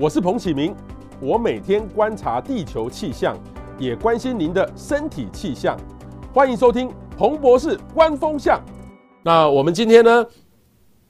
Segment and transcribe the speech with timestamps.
[0.00, 0.72] 我是彭启明，
[1.20, 3.36] 我每天观察地球气象，
[3.80, 5.76] 也关心您的身体气象。
[6.32, 8.62] 欢迎收听彭博士观风向。
[9.24, 10.24] 那我们今天呢，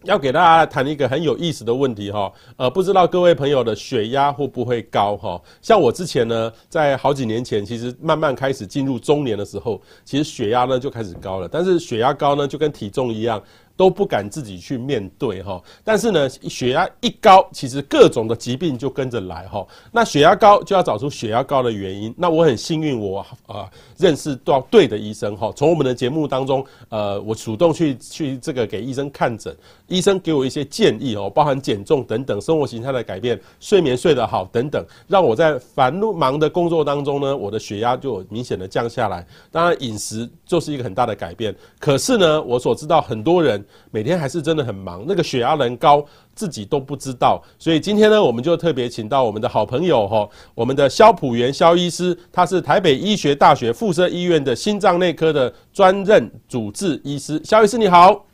[0.05, 2.33] 要给大家谈一个很有意思的问题哈。
[2.57, 5.39] 呃，不知道各位朋友的血压会不会高哈？
[5.61, 11.47] 像我之前呢，在好几年前，其实慢慢开始进入中年的时候，其实血压呢就开始高了。
[11.47, 13.43] 但是血压高呢，就跟体重一样。
[13.79, 19.65] 都不敢自己去面对哈，但是呢，血压一高，其实各种的疾病就跟着来哈。
[19.93, 22.13] 那血压高就要找出血压高的原因。
[22.19, 25.53] 那我很幸运，我啊认识到对的医生哈。
[25.55, 39.25] 从我们的节目当中，呃，我主动去去这个给医生看诊，医生给我一些建议哦，包含减重等等，生活形态的改变，睡眠睡得好等等，让我在繁忙的工作当中呢，我的血压就明显的降下来。
[39.53, 41.55] 当然，饮食就是一个很大的改变。
[41.79, 43.65] 可是呢，我所知道很多人。
[43.91, 46.05] 每天还是真的很忙，那个血压能高
[46.35, 57.43] 自己都不知道，所以今天呢，我们就特别请到我们的好朋友哈，我们的肖普元肖医师，他是台北医学大学附设医院的心脏内科的专任主治医师。
[57.45, 58.25] 肖医师你好，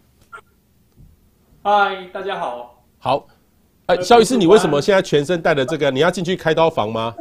[1.63, 3.27] 嗨，大家好，好，
[3.87, 5.91] 哎，肖医师，你为什么现在全身带着这个？
[5.91, 7.15] 你要进去开刀房吗？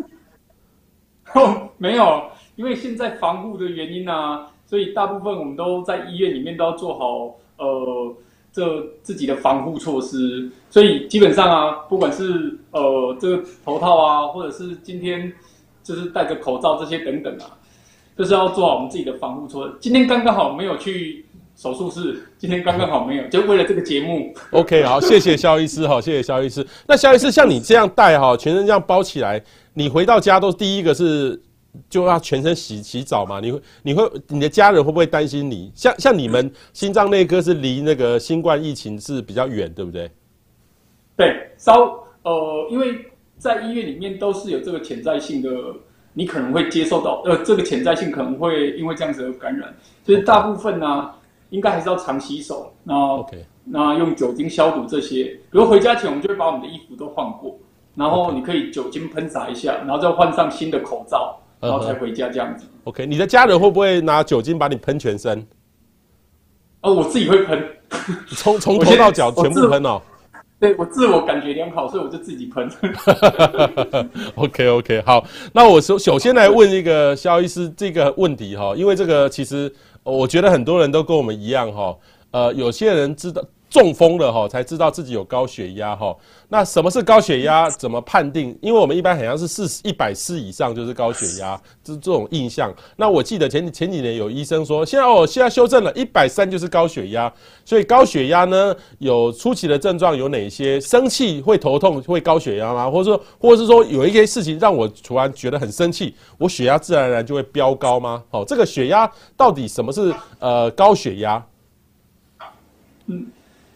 [1.33, 2.23] 哦，没有，
[2.55, 7.35] 因为现在防护的原因啊，所以大部分我们都在医院里面都要做好。
[7.63, 8.15] 呃，
[8.51, 15.33] 这自己的防护措施，所以基本上啊，不管是呃这个头套啊，或者是今天
[15.83, 17.57] 就是戴着口罩这些等等啊，
[18.17, 19.73] 就是要做好我们自己的防护措施。
[19.79, 21.25] 今天刚刚好没有去
[21.55, 24.33] 手术室，今天刚刚好没有，就为了这个节目。
[24.51, 26.65] OK，好，谢谢肖医师，好，谢谢肖医师。
[26.87, 31.41] 那肖医师像你这样戴哈，全身这样包起来，你回到家都第一个是。
[31.89, 33.39] 就要全身洗洗澡嘛？
[33.39, 35.71] 你会你会你的家人会不会担心你？
[35.75, 40.11] 像像你们心脏内科是离那个新冠疫情是比较远，对不对？
[41.15, 43.05] 对，稍呃，因为
[43.37, 45.49] 在医院里面都是有这个潜在性的，
[46.13, 49.73] 你可能会接受到呃，这个潜在性可能会因为这样子而感染，
[50.05, 51.11] 所以大部分呢.
[51.49, 55.25] 应该还是要常洗手，然后 OK，那用酒精消毒这些。
[55.25, 57.55] 比如回家前，我们就会把我们的衣服都换过，
[57.93, 61.37] 然后你可以酒精喷洒一下，然后再换上新的口罩。
[61.63, 62.65] 然后才回家这样子。
[62.83, 65.45] OK，你的家人会不会拿酒精把你喷全身？
[66.81, 67.63] 哦，我自己会喷，
[68.35, 70.01] 从从头到脚全部喷哦。
[70.59, 72.69] 对，我自我感觉良好，所以我就自己喷。
[74.35, 81.97] OK OK，好，那我首首先来问一个肖医师这个问题哈，因为这个其实我觉得很多人都跟我们一样哈，
[82.31, 83.41] 呃，有些人知道。
[83.73, 86.15] 中风了哈，才知道自己有高血压哈。
[86.47, 87.67] 那什么是高血压？
[87.71, 88.55] 怎么判定？
[88.61, 92.71] 因为我们一般好像是四一百四以上就是高血压，这这种印象。
[92.95, 97.33] 那我记得前前几年有医生说，现在哦，现在修正了，一百三就是高血压。
[97.65, 100.79] 所以高血压呢，有初期的症状有哪些？
[100.79, 102.91] 生气会头痛，会高血压吗？
[102.91, 108.23] 或者说，或者是说有一些事情让我突然觉得很生气，我血压自然而然就会飙高吗？
[108.29, 111.43] 好，这个血压到底什么是呃高血压？
[113.07, 113.25] 嗯。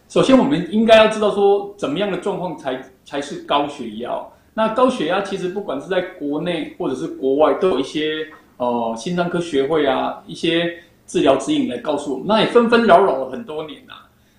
[0.08, 4.18] 首先，我们应该要知道说，怎么样的状况才才是高血压。
[4.54, 8.26] 那高血压其实不管是在国内或者是国外，都有一些
[8.56, 12.26] 呃心脏科学会啊一些治疗指引来告诉我们。
[12.26, 13.92] 那也纷纷扰扰了很多年呐、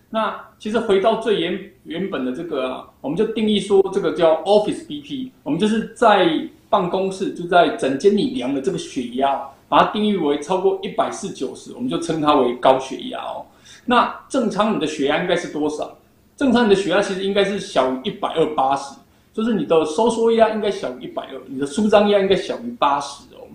[0.09, 6.27] 那其实回到最原原本的这个、啊，我们就定义说这个叫 Office BP，我们就是在
[6.67, 13.45] 办公室就在诊间里量的这个血压，把它定义为超过一百四九十，我们就称它为高血压哦。
[13.85, 15.97] 那正常你的血压应该是多少？
[16.37, 18.95] 正常你的血压其实应该是小于一百二八十，
[19.33, 23.47] 就是你的收缩压应该小于一百二，你的舒张压应该小于八十哦。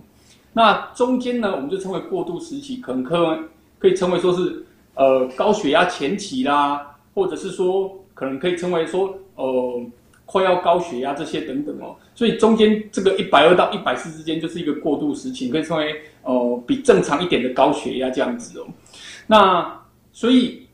[0.53, 3.39] 那中间呢，我们就称为过渡时期，可能可
[3.79, 4.65] 可以称为说是
[4.95, 9.81] 呃高血压前期啦，或者是说可能可以称为说呃
[10.27, 11.97] 快要高血压这些等等哦。
[12.15, 18.67] 所以中间这个一百二到一百四之间就是一个过渡时期，可以称为呃比正常一点的高血压这样子哦。
[19.27, 19.81] 那
[20.15, 20.69] 所以，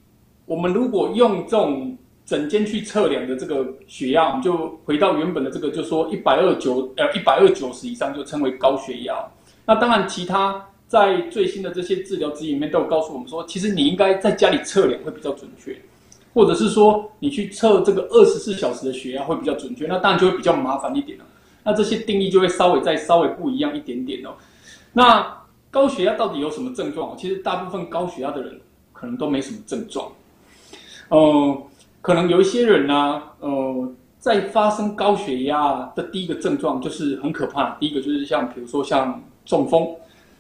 [0.44, 1.96] 我们如果用这种
[2.26, 9.16] 整间去测量的这个血压，我们就回到原本的这个，就说一百二九呃一百二九十以上就称为高血压。
[9.64, 15.74] 那当然，其他在最新的这些治疗指引里面都有告诉我们说，其实你应该在家里测量会比较准确，
[16.34, 19.86] 或者是说你去测这个二十四小时的血压会比较准确。
[19.86, 21.24] 那当然就会比较麻烦一点了。
[21.64, 24.34] 那这些定义就会稍微再稍微不一样一点点哦。
[24.92, 25.34] 那
[25.70, 27.16] 高血压到底有什么症状？
[27.16, 28.60] 其实大部分高血压的人。
[29.00, 30.12] 可能都没什么症状，
[31.08, 31.62] 呃，
[32.02, 37.70] 可能有一些人呢、啊，呃，在发生高血压的第一个症状就是很可怕。
[37.80, 39.88] 第一个就是像，比如说像中风，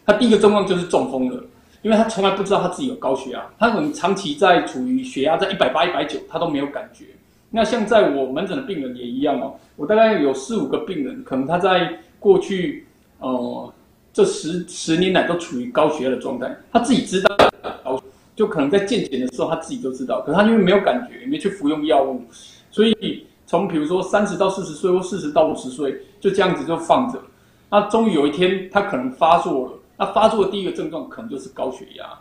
[0.04, 1.42] 他第一个症状就是中风了，
[1.80, 7.06] 因为他从来不知道他自己有高血压，他可能长期在处于血压在一百八、一百九，他都没有感觉。
[7.48, 12.86] 那像在我门诊的病人也一样哦，我大概有四五个病人，可能他在过去
[13.20, 13.72] 呃
[14.12, 17.36] 这十十年来都处于高血压的状态，他自己知道，
[18.40, 22.24] 就可能在健检的时候他自己都知道，可是他因为没有感觉，也没去服用药物，
[22.70, 27.20] 所以从比如说三十到四十岁或四十到五十岁，就这样子就放着，
[27.68, 32.18] 那终于有一天他可能发作了，那发作的第一个症状可能就是高血压，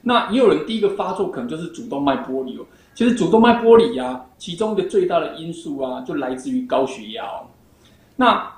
[0.00, 2.66] 那也有人第一个发作可能就是主动脉剥离哦。
[2.92, 7.46] 其实主动脉剥离呀，其中一个最大的因素啊，就来自于高血压哦。
[8.16, 8.52] 那，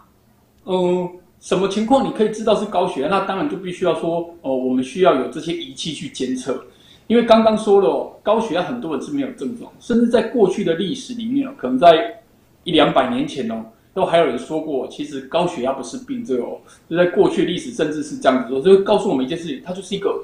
[0.65, 1.07] 嗯，
[1.39, 3.09] 什么情况你可以知道是高血压？
[3.09, 6.65] 那当然就必须要说，哦，我们需要有这些仪器去监测。
[7.07, 12.21] 因为刚刚说了哦，高血压很多人是没有症状，甚至在过去的历史里面哦，可能在
[12.65, 16.59] 一两百年前哦，都还有人说过，其实高血压不是病症哦。
[16.89, 20.15] 就在过去历史，甚至是这样子说，就告诉我们一件事情，它就是一个。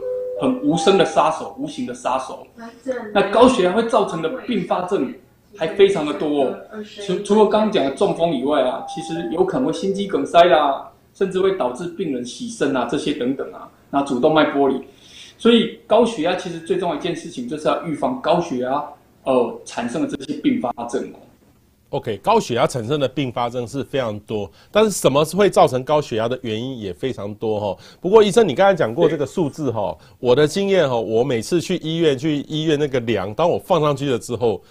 [0.43, 2.47] 很无声的杀手，无形的杀手。
[3.13, 5.13] 那高血压会造成的并发症
[5.55, 6.57] 还非常的多哦。
[7.05, 13.69] 除除了刚刚讲的中风以外啊，其实有可能会心肌梗塞啦，甚至会导致病人洗肾啊，这些等等啊。
[13.91, 14.81] 那主动脉剥离，
[15.41, 18.85] 所以高血压其实最重要一件事情就是要预防高血压
[19.25, 21.11] 呃产生的这些并发症。
[21.89, 27.83] OK，高血压产生的并发症是非常多，但是什么是会造成高血压的原因也非常多哈。
[28.03, 34.63] 不过医生，你刚才讲过这个数字哈，我的经验哈，我每次去医院去医院那个量，当我放上去了之后。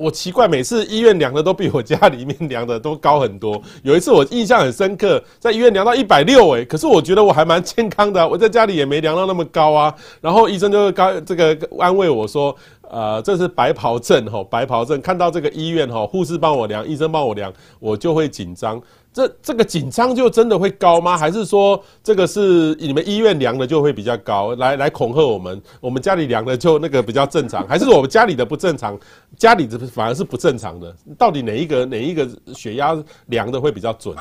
[0.00, 3.60] 我奇怪，每次医院量的都比我家里面量的都高很多。
[3.82, 9.94] 有一次我印象很深刻，在医院量到一百六，哎，可是我觉得我还蛮健康的，我在家里也没量到那么高啊。
[10.22, 12.56] 然后医生就高这个安慰我说，
[12.90, 18.82] 呃，这是白袍症吼，白袍症，看到这个医院吼，护士帮我量，医生帮我量，我就会紧张。
[19.12, 21.16] 这这个紧张就真的会高吗？
[21.16, 25.60] 还是说这个是你们医院量的就会比较高，来来恐吓我们？
[25.80, 28.98] 我们家里量的就那个比较正常，还是我们家里的不正常？
[29.36, 30.94] 家里的反而是不正常的？
[31.16, 32.96] 到底哪一个哪一个血压
[33.26, 34.16] 量的会比较准？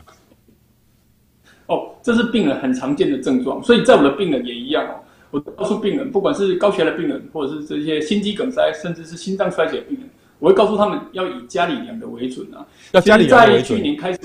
[1.66, 4.94] 哦，这是病人很常见的症状，所以在我的病人也一样哦。
[5.32, 10.10] 我告诉病人，不管是高血压的病人，或者是这些心肌梗塞，甚至是心脏衰竭的病人，
[10.40, 12.66] 我会告诉他们要以家里量的为准啊。
[12.92, 13.64] 要家里量为准。
[13.64, 14.20] 在去年开始。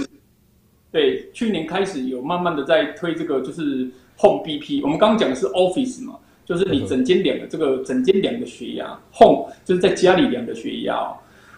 [0.91, 4.81] 对，去年开始有慢慢的在推这个，就是 Home BP。
[4.81, 6.15] 我们刚刚讲的是 Office 嘛，
[6.45, 11.17] 就是你整间量的这个整间量的血压，Home 就是在家里量的血压哦。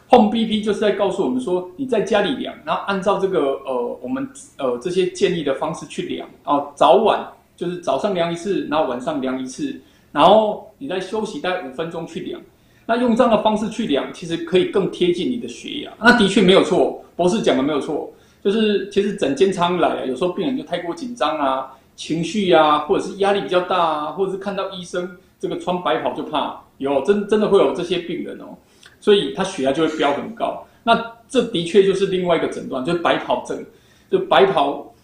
[0.08, 4.26] Home BP 就是在告诉我们说，你在家里量，然后按照这个呃我们
[4.56, 7.22] 呃这些建议的方式去量啊，早晚
[7.56, 9.74] 就是早上量一次，然后晚上量一次，
[10.12, 12.40] 然后你再休息大概五分钟去量。
[12.86, 15.92] 那用这样的方式去量，其实可以更贴近你的血压。
[15.98, 18.12] 那的确没有错，博士讲的没有错。
[18.44, 28.56] 就是其实整间仓来啊，有时候病人就太过紧张啊，情绪啊，或者是压力比较大啊，或者是看到医生这个穿白袍就怕，有真真的会有这些病人哦，
[29.00, 30.64] 所以他血压就会飙很高。
[30.84, 33.64] 那这的确就是另外一个诊断，就是白袍症，
[34.08, 34.94] 就白袍，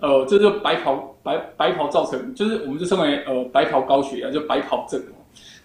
[0.00, 5.02] 呃，这就白袍白白袍造成，就是我们就称为呃白袍高血压，就白袍症。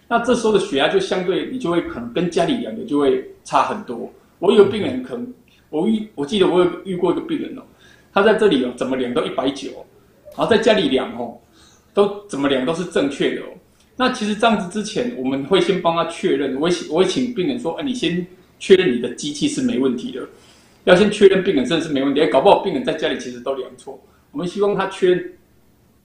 [0.08, 4.12] 那这时候的血压就相对你就会可能跟家里量的就会差很多。
[4.38, 5.32] 我有病人可能。
[5.70, 7.62] 我遇我记得我有遇过一个病人哦，
[8.12, 9.70] 他在这里哦，怎么量都一百九，
[10.36, 11.36] 然后在家里量哦，
[11.92, 13.46] 都怎么量都是正确的哦。
[13.96, 18.24] 那其实这样子之前，我们会先帮他确认，我会我会请病人说，哎，你先
[18.60, 20.20] 确认你的机器是没问题的，
[20.84, 23.98] 要先确认病人真的是没问题，哎，搞不好病人在家里其实都量错。
[24.30, 25.32] 我们希望他确认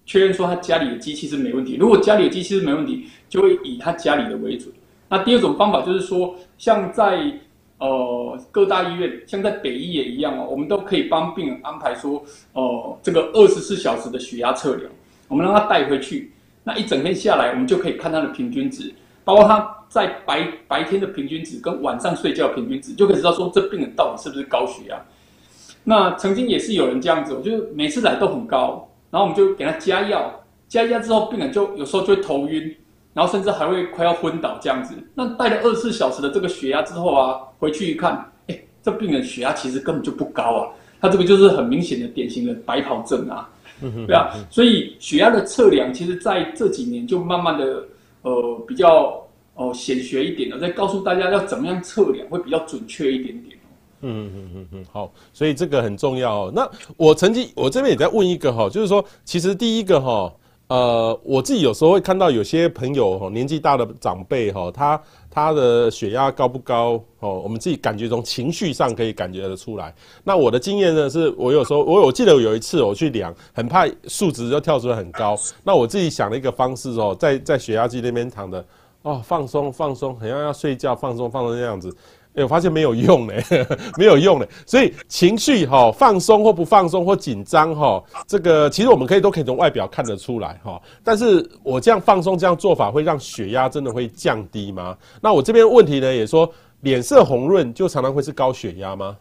[0.05, 4.73] 确认说他家里的机器是没问题，如果家里的机器是没问题，就会以他家里的为准。
[5.07, 7.31] 那第二种方法就是说，像在
[7.79, 14.91] 呃，各大医院像在北医也一样哦，我们都可以帮病人安排说，哦、呃，这个二十四小时的血压测量，
[15.29, 16.31] 我们让他带回去，
[16.63, 24.99] 那一整天下来，我们就可以看他的平均值，包括他在白白天的平均值跟晚上睡觉的平均值，就可以知道说这病人到底是不是高血压。
[25.83, 32.75] 那曾经也是有人这样子，我就每次来都很高，然后我们就给他加药，加药之后病人就有时候就会头晕。
[33.11, 34.93] 然后甚至还会快要昏倒这样子。
[35.15, 40.69] 那带了二十四小时的这个血压之后啊，回去一看，哎，这病人血压其实根本就不高啊。
[41.01, 43.49] 他这个就是很明显的典型的白袍症啊。
[44.05, 47.83] 对啊，所以血压的测量，其实在这几年就慢慢的
[48.21, 53.57] 呃比较哦显学一点的，再告诉大家要怎么样测量会比较准确一点点。
[54.01, 56.51] 嗯嗯嗯嗯，好，所以这个很重要哦。
[56.55, 60.33] 那我曾经我这边也在问一个哈，就是说其实第一个哈。
[60.69, 67.39] 呃，我自己有时候会看到有些朋友哈，年纪大的长辈哈，他他的血压高不高哦？
[67.43, 69.91] 我们自己感觉从情绪上可以感觉得出来。
[70.23, 75.35] 那我的经验呢，是我有时候我我记得有一次我去量，很怕数值就跳出来很高。
[75.63, 78.63] 那我自己想了一个方式哦，在在血压计那边躺着
[79.01, 81.91] 哦，放松放松，好像要睡觉，放松放松这样子。
[82.43, 83.43] 我发现没有用嘞，
[83.97, 84.47] 没有用嘞。
[84.65, 90.81] 所以情绪哈，放松或不放松或紧张哈，这个其实我们可以都可以从外表看得出来哈。
[91.03, 94.97] 但是我这样放松这样做法会让血压真的会降低吗？
[95.21, 99.17] 那我这边问题呢也说，脸色红润就常常会是高血压吗？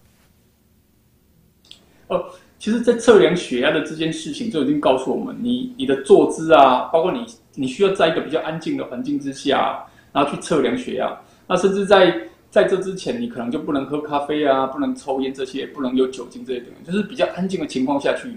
[2.08, 2.24] 哦，
[2.58, 11.14] 其实，在测量血压的这件事情就已经告诉我们，你你的坐姿啊，包括你你需要在一个比较安静的环境之下，然后去测量血压。
[11.46, 12.18] 那甚至在
[12.50, 18.28] 在这之前，你可能就不能喝咖啡啊，不能抽烟这些，不能有酒精这些等等，就是比较安静的情况下去。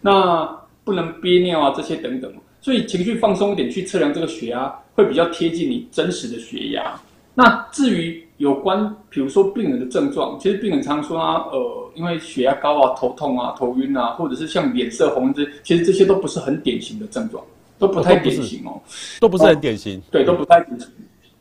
[0.00, 0.46] 那
[0.84, 2.32] 不能憋尿啊，这些等等。
[2.60, 6.98] 所以情绪放松一点去测量这个血压，会比较贴近你真实的血压。
[7.34, 17.44] 那至于有关，比如说病人的症状，其实病人常说啊，呃，因为血压高啊，头痛啊，头晕啊，或者是像脸色红这，其实这些都不是很典型的症状，
[17.78, 18.80] 都不太典型哦，
[19.20, 20.88] 都不是很典型，对，都不太典型。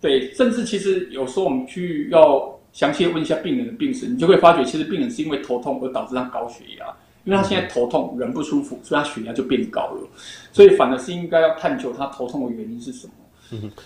[0.05, 6.85] 对，甚至其实有时候我们去要详细问一下病人的病史，你就会发觉，其实病人是因为头痛而导致他高血压，
[7.23, 10.07] 因为他现在头痛，人不舒服，所以他血压就变高了。
[10.51, 13.13] 所以反而是应该要探究他头痛的原因是什么。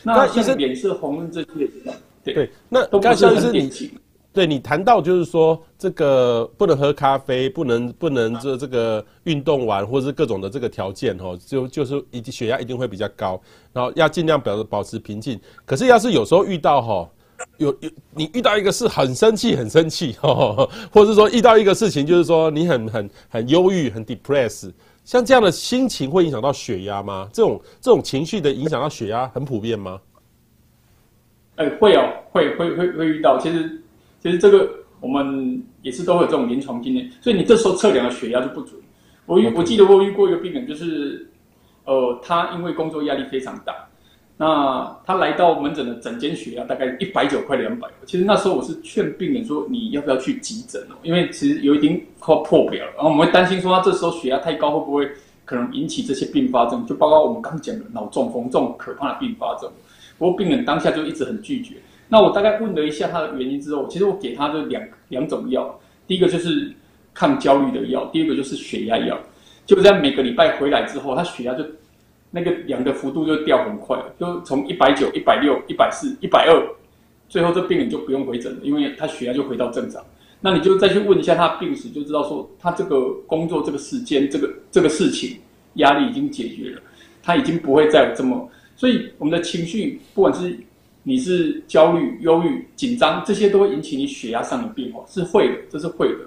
[0.04, 1.48] 那像脸色红润这些，
[2.22, 3.72] 对对，那都不是你，
[4.32, 13.42] 对你谈到就是说，这个不能喝咖啡，不能不能这这个运动完，或者是各种的这个条件哦，就就是一血压一定会比较高，
[13.74, 15.40] 然后要尽量表保持平静。
[15.66, 17.10] 可是要是有时候遇到哈，
[17.58, 24.72] 有有你遇到一个事很生气很生气， 或者是说遇到一个事情就是说你很很很忧郁很 depress，
[25.04, 27.28] 像这样的心情会影响到血压吗？
[27.34, 30.00] 这种这种情绪的影响到血压很普遍吗？
[31.56, 33.38] 哎、欸，会哦，会会会会遇到。
[33.38, 33.82] 其实，
[34.22, 38.80] 其实这个我们也是都会有这种临床经验，所以你这时候测量的血压就不准。
[39.26, 41.30] 我遇我记得我遇过一个病人，就是，
[41.86, 43.88] 呃，他因为工作压力非常大，
[44.38, 47.88] 那他来到门诊的诊间血压大概一百九快两百。
[48.06, 50.96] 其实那时候我是劝病人说，你要不要去急诊哦？
[51.04, 55.08] 因为其实有一点快破表了，然后我们会担心说他这时候血压太高会不会
[55.46, 59.70] 可能引起这些并发症，就包括我们刚讲的脑中风这种可怕的并发症。
[60.18, 61.76] 不过病人当下就一直很拒绝。
[62.10, 66.72] 那我大概问了一下他的原因之后，其实我给他的两两种药，第一个就是
[67.14, 69.18] 抗焦虑的药，第二个就是血压药。
[69.66, 71.64] 就在每个礼拜回来之后，他血压就
[72.32, 76.76] 那个量的幅度就掉很快，就从一百九、一百六、一百四、一百二，
[77.28, 80.04] 最后这病人就不用回诊了，因为他血压就回到正常。
[80.42, 85.38] 那你就再去问一下他病史，就知道说他这个工作这个时间、这个这个事情
[85.76, 86.82] 压力已经解决了，
[87.22, 88.50] 他已经不会再有这么。
[88.76, 90.58] 所以我们的情绪，不管是
[91.10, 96.20] 你是焦虑、忧郁、紧张，这些都会引起你血压上的变化，是会的，这是会的，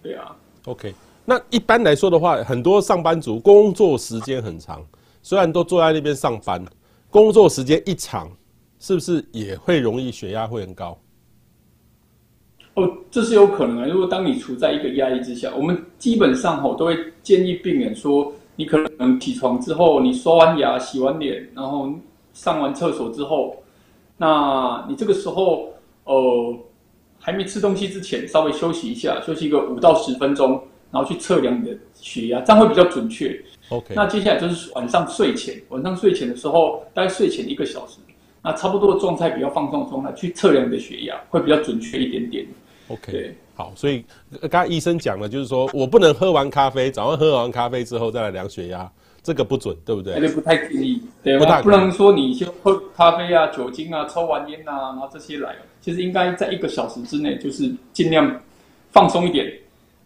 [0.00, 0.36] 对啊。
[0.66, 0.94] OK，
[1.24, 4.86] 那一般来说的话，很多上班族工作时间很长，
[5.20, 6.64] 虽然都坐在那边上班，
[7.10, 8.30] 工作时间一长，
[8.78, 10.96] 是不是也会容易血压会很高？
[12.74, 13.88] 哦，这是有可能的。
[13.88, 18.32] 如果当你处在一个压力之下，我们基本上吼都会建议病人说。
[18.56, 21.90] 你可能起床之后，你刷完牙、洗完脸，然后
[22.34, 23.56] 上完厕所之后，
[24.20, 25.70] 那你这个时候，
[26.04, 26.54] 呃，
[27.18, 33.34] 还没吃东西之前，稍微休息一下，休息一个五到十分钟，然后去测量你的血压，这样会比较准确。
[33.70, 33.94] OK。
[33.96, 37.98] 那接下来就是晚上睡前，晚上睡前的时候，大概睡前一个小时，
[38.42, 42.46] 那差不多的状态比较放松的状态，去测量你的血压，会比较准确一点点。
[42.88, 43.10] OK。
[43.10, 43.34] 对。
[43.54, 44.04] 好，所以
[44.50, 48.90] 刚才医生讲了，就是说我不能喝完咖啡，早上喝完咖啡之后再来量血压，
[49.22, 50.14] 这个不准，对不对？
[50.18, 58.40] 那就不太建议，对，不太不能说你先喝咖啡啊、酒精啊、抽完烟啊，然后这些来，其实应该在一个小时之内，就是尽量
[58.92, 59.52] 放松一点。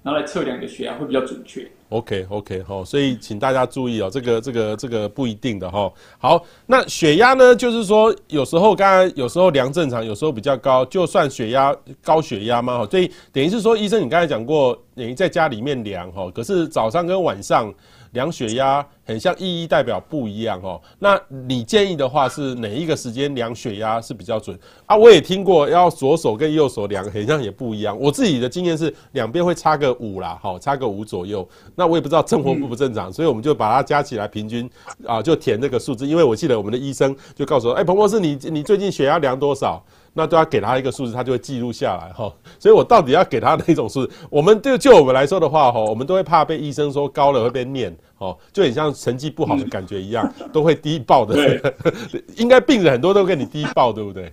[0.07, 1.67] 拿来测量你的血压会比较准确。
[1.89, 5.91] OK OK 好，所以请大家注意哦，这个这个这个不一定的哈。
[6.19, 12.89] 好，那血压呢，就是说有时候刚才有时候量正常，有时候比较高，就算血压高血压嘛哈、哦？
[12.91, 17.73] 所以等于是说，医生你刚才讲过，等于在家里面量哈，可是早上跟晚上。
[18.15, 20.81] 量血压很像意义代表不一样哦。
[20.99, 24.97] 那你建议的话是哪一个时间量血压是比较准啊？
[24.97, 27.99] 我也听过要左手跟右手量，很像也不一样。
[28.01, 31.47] 我自己的经验是两边会差个五啦，好，差个五左右。
[31.75, 34.71] 那我也不知道正或不不正常，所以我们就把它加起来平均
[35.07, 36.07] 啊，就填这个数字。
[36.07, 39.85] 因为我记得我们的医生就告诉我，哎，彭博士，你你最近血压量多少？
[40.17, 42.33] 那都要给他一个数字，他就会记录下来哈。
[42.59, 44.13] 所以我到底要给他哪种数字？
[44.31, 51.35] 我们就就我们来说的话哈，我们都会怕被医生说高了会被念哦，就很像成绩不好的感觉一样， 都会低报的。
[51.35, 51.61] 对，
[52.39, 54.33] 应该病人很多都跟你低报，对不对？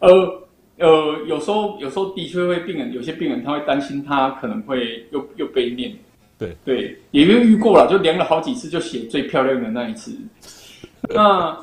[0.00, 0.42] 呃
[0.78, 5.96] 呃，有时候有时候的确会病人，有些病人他会担心他可能会又又被念。
[6.38, 10.14] 对对，也没有遇过了，就量了好几次，就写最漂亮的那一次。
[11.08, 11.56] 那。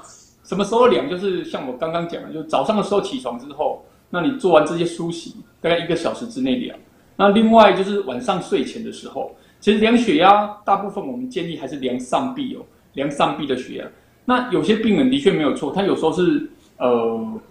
[0.54, 1.10] 什么时候量？
[1.10, 6.78] 就是像我刚刚讲的，就是早上的时候起床之后，那你做完这些梳洗，大概一个小时之内量。
[7.16, 12.62] 那另外就是晚上睡前的时候，其实量血压，大部分我们建议还是量上臂哦，
[12.94, 13.86] 量上臂的血压。
[14.26, 17.42] 那有些病人的确没有错，他有时候是呃，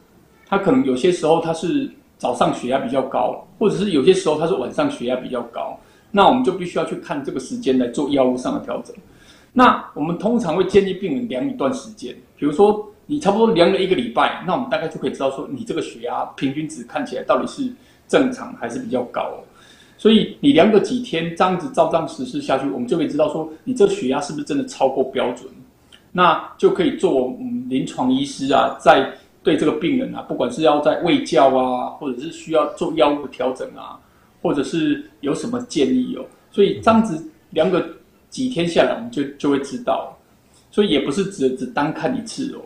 [0.46, 5.76] 他可能有些时候他是早上血压比较高，或者是有些时候他是晚上血压比较高，
[6.12, 8.94] 那我们就必须要去看这个时间来做药物上的调整。
[9.54, 17.72] 那我们通常会建议病人量一段时间，比如说你差不多量了一个礼拜，那我们大概就可以知道说你这个血压平均值看起来到底是
[18.08, 19.42] 正常还是比较高。
[19.98, 25.48] 所以你量个几天，这样子照这样实施下去，我们就可以知道说你这血压是不是真的超过标准，
[26.12, 33.98] 那就可以做嗯临床医师啊，在对这个病人啊，不管是要在喂教啊，或者是需要做药物调整啊，
[34.40, 37.84] 或者是有什么建议哦，所以这样子量个。
[38.32, 40.16] 几天下来，我们就就会知道，
[40.70, 42.62] 所以也不是只只单看一次哦。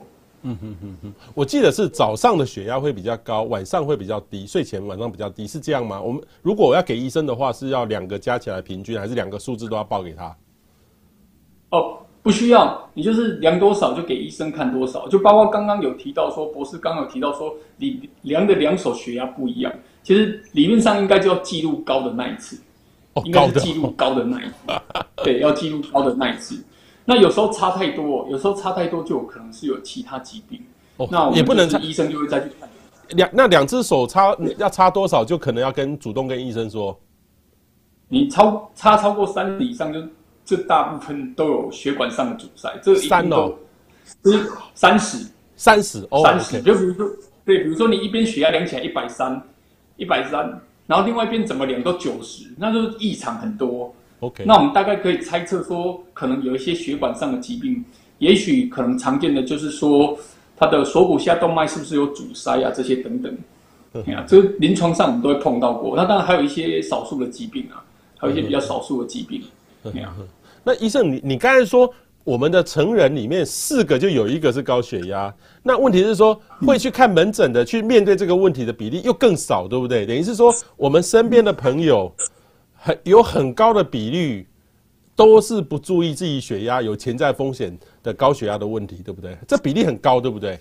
[0.49, 6.01] 嗯哼哼哼，我记得是早上的血压会比较高，晚上会比较低，睡前晚上比较低，是这样吗？
[6.01, 10.37] 我们如果我要给医生的话，是要两个加起来平均，还是两个数字都要报给他？
[11.71, 19.73] 哦，不需要，你就是量多少就给医生看多少，就包括刚刚有提到说，博士刚刚有提到说，你量的两手血压不一样，
[20.05, 22.57] 其实理论上应该就要记录高的那一次。
[23.25, 24.55] 应该是记录高的那一次，
[25.25, 26.63] 对，要记录高的那一次。
[27.09, 30.61] 那有时候差太多，有时候差太多就有可能是有其他疾病。
[30.97, 32.69] 哦，那也不能医生就会再去看。
[33.11, 36.99] 两那两只手差要差多少，就可能要跟主动跟医生说。
[38.09, 40.01] 你超差超过三以上，就
[40.45, 42.73] 这大部分都有血管上的阻塞。
[42.83, 43.55] 这三哦，
[44.25, 46.61] 是三十三十哦，三十。
[46.61, 47.09] 就比如说，
[47.45, 49.41] 对，比如说你一边血压量起来一百三，
[49.97, 50.61] 一百三。
[50.87, 53.95] 然后另外一边怎么量都九十，那就是异常很多。
[54.21, 57.85] OK，那我们大概可以猜测说，可能有一些血管上的疾病，
[58.19, 60.19] 也许可能常见的就是说，
[60.57, 62.73] 他的锁骨下动脉是不是有阻塞啊？
[62.75, 63.37] 这些等等。
[64.27, 65.97] 这个临床上我们都会碰到过。
[65.97, 67.85] 那当然还有一些少数的疾病啊，
[68.19, 69.43] 还有一些比较少数的疾病。
[70.63, 71.93] 那医生，你你刚才说。
[72.25, 80.05] 我们的成人里面四个就有一个是高血压，那问题是说会去看门诊的，去面对这个问题的比例又更少，对不对？
[80.05, 82.13] 等于是说我们身边的朋友
[82.77, 84.47] 很有很高的比率
[85.15, 89.37] 都是不注意自己血压有潜在风险的高血压的问题，对不对？
[89.49, 90.59] 这比例很高，对不对？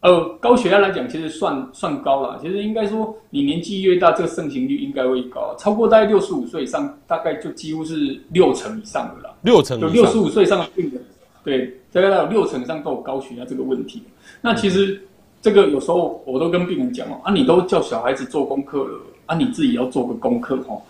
[0.00, 2.38] 呃，高血压来讲，其实算算高了。
[2.40, 5.56] 其实应该说，你年纪越大，这个盛行率应该会高。
[5.58, 9.34] 超过大概六十五岁以上，大概就几乎是六成以上的啦。
[9.42, 11.02] 六成以上，六十五岁以上的病人，
[11.42, 14.02] 对，大概有六成以上都有高血压这个问题。
[14.40, 15.00] 那其实
[15.40, 20.82] 这个有时候我都跟病人讲哦，啊，你都叫小孩子做功课了，啊，你自己要做个功课哦。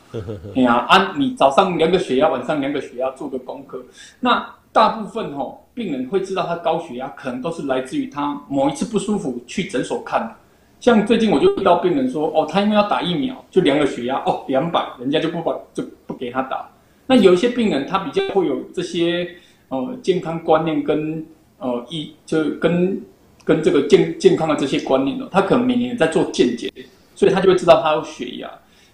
[0.55, 3.85] 哎呀，啊，你早上量个血压，晚上量个血压，做个功课。
[4.21, 5.59] 那大部分哦。
[5.77, 10.35] 病人会知道他高血压，可能都是来自于他某一次不舒服去诊所看。
[10.81, 16.67] 像最近我就遇到病人说，哦，他因为要打疫苗，就量个血压，哦，两百，人家就不把就不给他打。
[17.07, 19.29] 那有一些病人他比较会有这些
[19.69, 21.23] 呃健康观念跟
[21.59, 22.99] 呃医就跟
[23.45, 26.73] 跟这个健健康的这些观念的，他可能每年在做健检，
[27.17, 28.49] 所以他就会知道他有血压。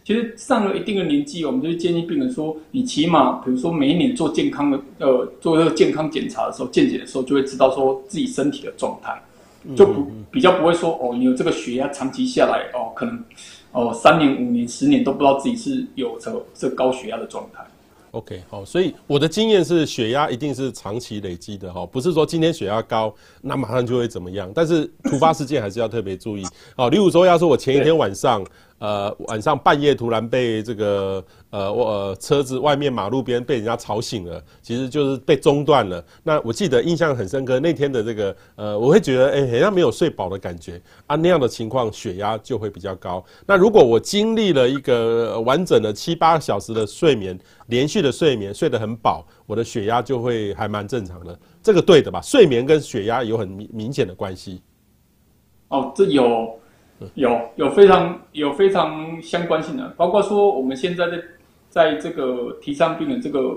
[0.05, 9.23] 其实上了一定的年纪，我们就建议病人说，你起码比如说每一年做健康的，呃，做这个健康检查的时候，健检的时候，就会知道说自己身体的状态，
[9.77, 13.23] 就不比较不会说哦，你有这个血压长期下来哦，可能
[13.71, 17.65] 哦三年、五年、十年都不知道自己是有这这高血压的状态。
[18.13, 26.47] OK，好，所以我的经验是血压一定是长期累积的哈，不是说今天血压高，那马上就会怎么样，但是突发事件还是要特别注意。
[26.77, 28.45] 好，例如说要是我前一天晚上。
[28.83, 36.05] 呃，晚上半夜突然被这个呃，我、呃、车子外面马路边被人家吵醒了，其实就是被中断了。
[36.25, 43.25] 那我记得印象很深刻，那天的这个呃，我会觉得哎，好像没有睡饱的感觉啊，那样的情况血压就会比较高。
[43.47, 51.39] 那如果我经历了一个完整的七八个小时的睡眠，连续的睡眠，睡得很饱，我的血压就会还蛮正常的。
[51.63, 52.21] 这个对的吧？
[52.21, 54.61] 睡眠跟血压有很明明显的关系。
[55.69, 56.59] 哦，这有。
[57.15, 61.19] 有有非常有非常相关性的，包括说我们现在在
[61.71, 63.57] 在这个提倡病人这个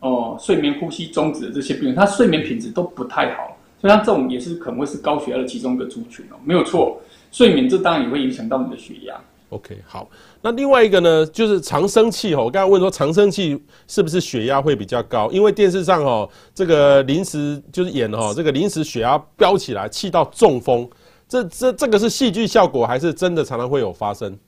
[0.00, 7.00] 哦、睡眠呼吸中止的这些病人，他睡眠品质都不太好，所以他这种也是可能会是高血压的其中一个族群哦，没有错，
[7.32, 9.18] 睡眠这当然也会影响到你的血压。
[9.48, 10.06] OK，好，
[10.42, 15.30] 那另外一个呢，就是常生气哦，我刚才问说常生气是不是血压会比较高？
[15.30, 20.86] 因为电视上哦这个临时就是演哦这个临时血压飙起来，气到中风。
[21.34, 24.38] 这这这个是戏剧效果，还是真的常常会有发生？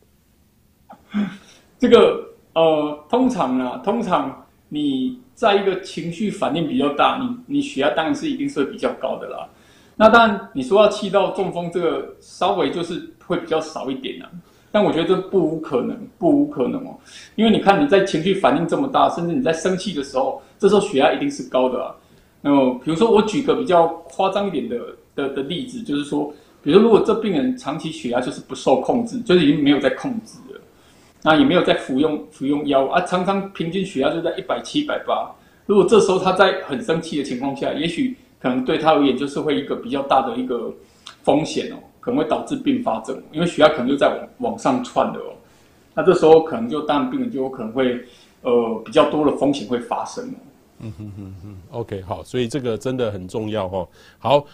[1.80, 9.48] 这个呃，通常呢，通常你在一个情绪反应比较大，你你血压当然是一定是比较高的啦。
[9.96, 14.30] 那当然你说要气到中风，这个稍微就是会比较少一点啊。
[14.70, 16.96] 但我觉得这不无可能，不无可能哦。
[17.34, 21.92] 因为你看你在情绪反应这么大，甚至你在生气的时候，这时候血压一定是高的啊。
[22.42, 24.78] 那么，比如说我举个比较夸张一点的
[25.16, 26.32] 的的例子，就是说，
[26.66, 30.60] 比如如果这病人长期血压就是不受控制，就是已经没有在控制了，
[31.22, 35.30] 那也没有在服用服用药啊，常常平均血压就在一百七、一百八。
[35.66, 40.74] 如果这时候他在很生气的情况下，也许可能对他而言就是会一个比较大的一个
[41.22, 45.34] 风险哦，可能会导致并发症，因为血压可能就在往往上窜的哦。
[45.94, 47.96] 那这时候可能就当然病人就有可能会
[48.42, 50.36] 呃比较多的风险会发生哦。
[50.80, 53.88] 嗯哼哼哼，OK，好，所以这个真的很重要哦。
[54.18, 54.44] 好，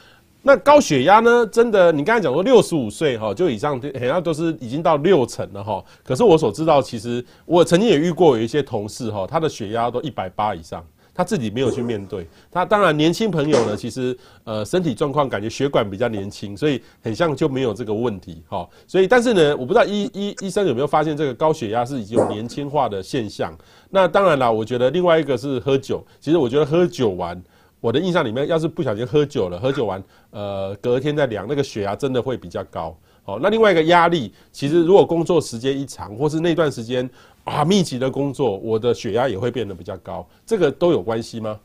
[0.42, 1.46] 那高血压呢？
[1.46, 5.82] 真的，你刚才讲说六十五岁哈，就以上好像都是已经到六成了哈。
[6.04, 10.84] 可是我所知道，其实我曾经也遇过有一些同事哈，他的血压都一百八以上。
[11.14, 18.66] 他自己没有去面对，他当然年轻朋友呢，其实呃身体状况感觉血管比较年轻，所以很像就没有这个问题哈。
[18.86, 23.54] 所以但是呢，我不知道医医医生有没有发现这个高血压是已经有年轻化的现象。
[23.90, 27.38] 那当然啦，我觉得另外一个是喝酒，其实我觉得喝酒完，
[27.82, 32.96] 我的印象里面，要是不小心喝酒了，喝酒完呃隔天再量那个血压真的会比较高。
[33.24, 37.10] 好，那另外一个压力，其实如果工作时间一长，或是那段时间。
[37.44, 41.58] 啊，密集的工作，我的血压也会变得比较高，这个都有关系吗？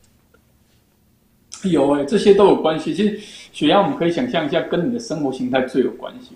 [1.66, 2.96] 有哎、这些都有关系。
[2.96, 3.20] 其实
[3.54, 6.32] 血压我们可以想象一下，跟你的生活形态最有关系。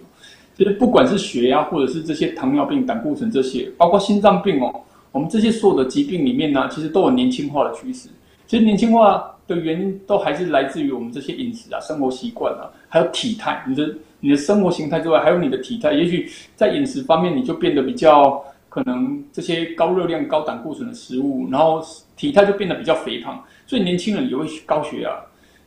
[0.55, 4.71] 其实不管是血压，或者是这些糖尿病、胆固醇这些，包括心脏病哦，
[5.11, 8.09] 我们这些所有的疾病里面呢，其实都有年轻化的趋势。
[8.45, 13.63] 其实年轻化的原因都还是来自于我们这些饮食啊、生活习惯啊，还有体态。
[13.67, 15.93] 你的你的生活形态之外，还有你的体态。
[15.93, 18.43] 也许在饮食方面，你就变得比较。
[18.71, 21.85] 可能这些高热量、高胆固醇的食物，然后
[22.15, 25.11] 体态就变得比较肥胖，所以年轻人也会高血压。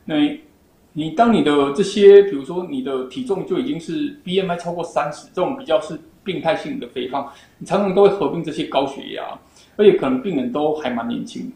[0.06, 0.14] 那，
[0.94, 9.38] 你当你的这些，比如说你的体重就已经是 BMI 超过三十，这种比较是病态性的肥胖，你常常都会合并这些高血压，
[9.76, 11.52] 而且可能病人都还蛮年轻。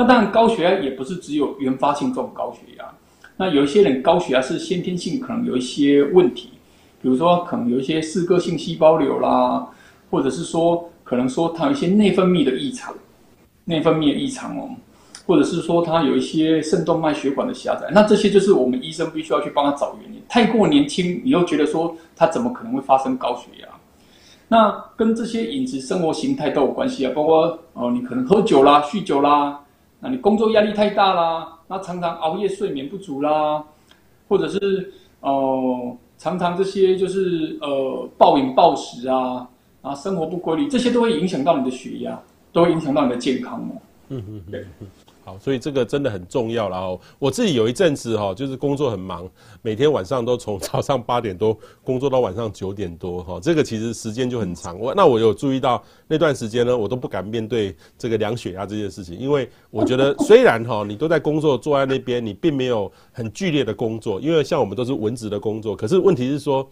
[0.00, 2.84] 那当然，高血压也不是只有原发性这种高血压，
[3.36, 6.50] 那有一些人高血压是先天性，可能有一些问题，
[7.02, 9.66] 比如说可能有一些嗜铬性细胞瘤啦。
[10.10, 12.92] 或者是说，可能说他有一些内分泌的异常，
[13.64, 14.68] 内分泌的异常哦，
[15.24, 20.20] 或者是说他有一些肾动脉血管的狭窄，那这些就是我们医生必须要去帮他找原因。
[20.28, 23.68] 太过年轻，你又觉得说他怎么可能会发生高血压？
[24.48, 29.60] 那跟这些饮食生活形态都有关系啊，包括哦，你可能喝酒啦、酗酒啦，
[30.00, 33.62] 那你工作压力太大啦，那常常熬夜睡眠不足啦，
[34.28, 39.48] 或者是哦，常常这些就是呃暴饮暴食啊。
[39.82, 42.20] 啊，生活不规律，这些都会影响到你的血压，
[42.52, 43.80] 都会影响到你的健康哦。
[44.10, 44.62] 嗯嗯，对，
[45.38, 46.68] 所以这个真的很重要。
[46.68, 49.28] 然后我自己有一阵子哈，就是工作很忙，
[49.62, 54.78] 每天晚上都从早上八点多工作到晚上九点多哈，这个其实时间就很长。
[54.78, 66.68] 我那我有注意到那段时间呢，我都不敢面对这个量血压这件事情，因为我觉得虽然哈，你都在工作，坐在那边，你并没有很剧烈的工作，因为像我们都是文职的工作，可是问题是说，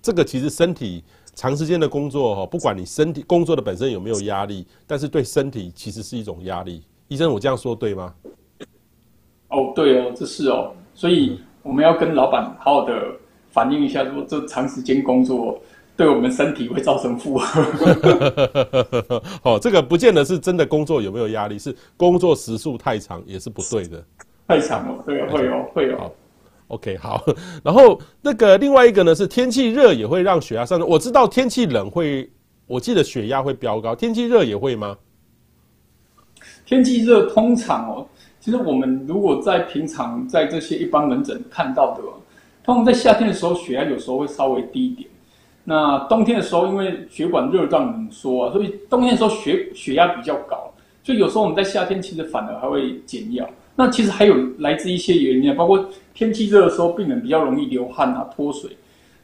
[0.00, 1.02] 这个其实身体。
[1.38, 6.82] 长时间的工作哈，不管你身体工作的本身有没有压力，但是对身体其实是一种压力。
[7.08, 8.12] 医生，我这样说对吗？
[9.48, 13.12] 哦，对哦，这是哦，所以我们要跟老板好好的
[13.50, 15.58] 反映一下，说这长时间工作
[15.96, 17.62] 对我们身体会造成负荷。
[19.42, 24.04] 哦，这个不见得是真的工作有没有压力，是工作时数太长也是不对的。
[24.48, 26.12] 太长了，对，会有会有。
[26.68, 27.24] OK，好，
[27.62, 30.88] 然后那个另外一个呢是天气热也会让血压上升。
[30.88, 32.28] 我知道天气冷会，
[32.66, 34.96] 我记得血压会飙高，天气热也会吗？
[36.66, 38.06] 天气热通常哦，
[38.40, 42.02] 其实我们如果在平常在这些一般门诊看到的，
[42.64, 45.08] 通常在夏天的时候血压有时候会稍微低一点。
[45.62, 53.48] 那冬天的时候，因为血管热胀冷缩啊，所以冬天的时候血血压比较高，所以有时候我们在夏天其实反而还会减药。
[53.76, 58.70] 那其实还有来自一些原因啊，包括天气热的时候，病人比较容易流汗啊、脱水。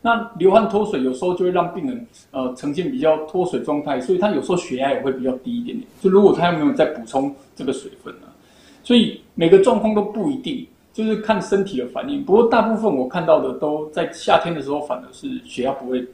[0.02, 5.88] 那流汗脱水有时候就会让病人呃呈现比较脱水状态，所以他有时候血压也会比较低一点点。
[6.00, 8.26] 就如果他有没有再补充这个水分呢？
[8.82, 12.22] 所以每个状况都不一定，就是看身体的反应。
[12.24, 16.04] 不过大部分我看到的都在夏天的时候，反而是血压不会，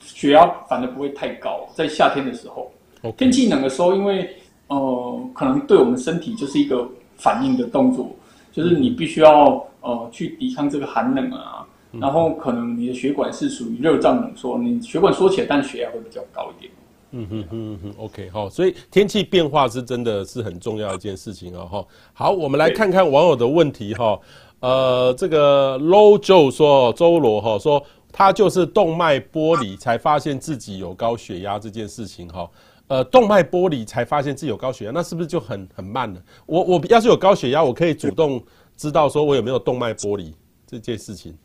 [0.00, 1.68] 血压反而不会太高。
[1.74, 2.72] 在夏天的时候.
[3.16, 4.28] 天气冷的时候，因为
[4.68, 6.88] 呃可能对我们身体就是一个。
[7.16, 8.10] 反应的动作，
[8.50, 11.63] 就是你必须要呃去抵抗这个寒冷啊，
[12.00, 16.72] 然后可能你的血管是属于热胀冷缩，你血管缩起来，但血压会比较高一点。
[17.16, 21.86] 嗯哼哼哼，OK 好，所以天气变化是真的是很重要一件事情啊哈。
[22.12, 24.18] 好，我们来看看网友的问题哈。
[24.58, 27.80] 呃，这个 Low Joe 说周罗哈说，
[28.10, 32.50] 他就是动脉剥离才发现自己有高血压这件事情哈。
[32.88, 36.20] 呃，动脉剥离才发现自己有高血压，那是不是就很很慢了？
[36.46, 38.42] 我我要是有高血压，我可以主动
[38.76, 40.34] 知道说我有没有动脉剥离
[40.66, 41.36] 这件事情。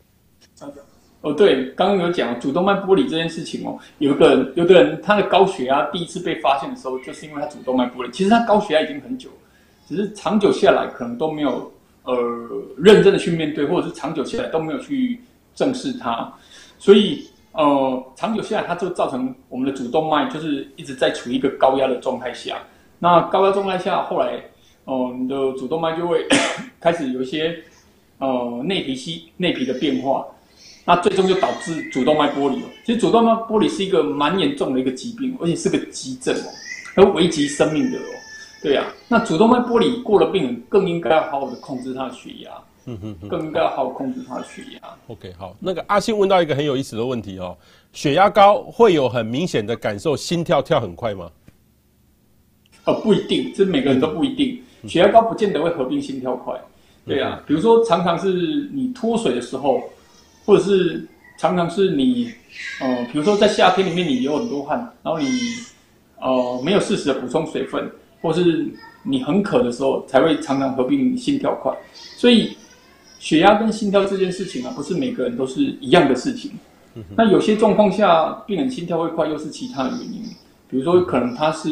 [1.22, 8.12] 哦，对，刚刚有讲主动脉剥离这件事情哦，有一个人，有的人他的高血压第一次被发现的时候，就是因为他主动脉剥离。
[8.12, 9.30] 其实他高血压已经很久，
[9.88, 11.72] 只是长久下来可能都没有
[12.04, 12.16] 呃
[12.78, 15.20] 认真的去面对，或者是长久下来都没有去
[15.56, 16.32] 正视它，
[16.78, 17.26] 所以。
[17.52, 22.60] 呃，长久下来，它就造成我们的主动脉就是一直在处于一个高压的状态下。
[23.00, 24.40] 那高压状态下，后来，
[24.86, 26.28] 呃，你的主动脉就会
[26.80, 27.58] 开始有一些
[28.20, 30.24] 呃内皮息内皮的变化，
[30.86, 32.68] 那最终就导致主动脉剥离了。
[32.86, 36.50] 其实主动脉剥离是一个蛮严重的一个疾病，而且是个急症哦，
[36.96, 38.04] 而危及生命的哦。
[38.62, 42.52] 对呀、啊，那主动脉剥离过了，病人更应该要好好的控制他的血压。
[42.86, 44.90] 嗯哼，哼，更应该要好好控制他的血压。
[45.08, 47.56] OK，好，那个阿信问到一个很有意思的问题哦，
[47.94, 51.30] 血压高会有很明显的感受，心跳跳很快吗？
[52.86, 54.60] 哦，不一定，这每个人都不一定。
[54.88, 56.60] 血压高不见得会合并心跳快。
[57.06, 59.82] 对啊，比如说常常是你脱水的时候，
[60.46, 62.32] 或者是常常是你，
[62.82, 65.28] 呃，比如说在夏天里面你流很多汗，然后你
[66.20, 67.90] 呃没有适时的补充水分，
[68.22, 68.68] 或是
[69.04, 71.72] 你很渴的时候，才会常常合并心跳快。
[72.18, 72.56] 所以。
[73.22, 76.52] 血压跟心跳这件事情啊，不是每个人都是一样的事情。
[77.18, 80.24] 那有些状况下，病人心跳会快，又是其他的原因。
[80.70, 81.70] 比如说，可能他是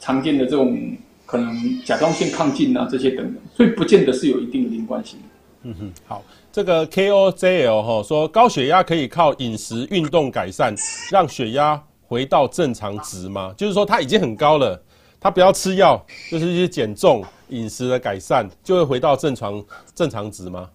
[0.00, 0.76] 常见的这种
[1.24, 5.20] 可能甲状腺亢进啊，这些等等，所以不见得是有一定的连贯性。
[5.62, 6.24] 嗯哼，好，
[6.58, 10.74] 这个 KOJL 哈说高血压可以靠饮食运动改善，
[11.08, 13.54] 让血压回到正常值吗？
[13.56, 14.82] 就是说他已经很高了，
[15.20, 17.24] 他不要吃药，就是一些减重。
[17.50, 20.68] 饮食的改善就会回到正常正常值吗？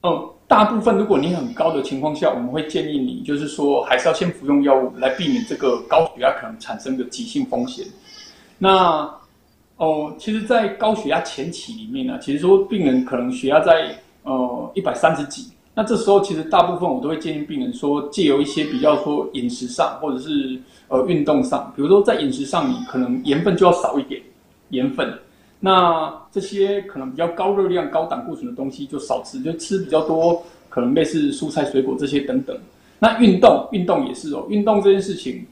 [0.00, 7.84] 哦，大部分如果你很高的情况下，我们会建议你，就是说还是要先服用药物来避免这个高血压可能产生的急性风险。
[8.56, 9.06] 那
[9.76, 13.94] 哦，其实，在高血压前期里面呢，其实说病人可能血压在
[14.30, 24.20] 呃一百三十几，那这时候其实大部分我都会建议病人说，借由一些比较说饮食上或者是呃运动上，比如说在饮食上，你可能盐分就要少一点。
[24.72, 25.12] 盐分，
[25.58, 32.56] 那这些可能比较高热量、高胆固醇的东西就少吃，就吃比较多，可能类似蔬菜、水果这些等等。
[33.00, 35.44] 那运动，运动也是哦，运动这件事情，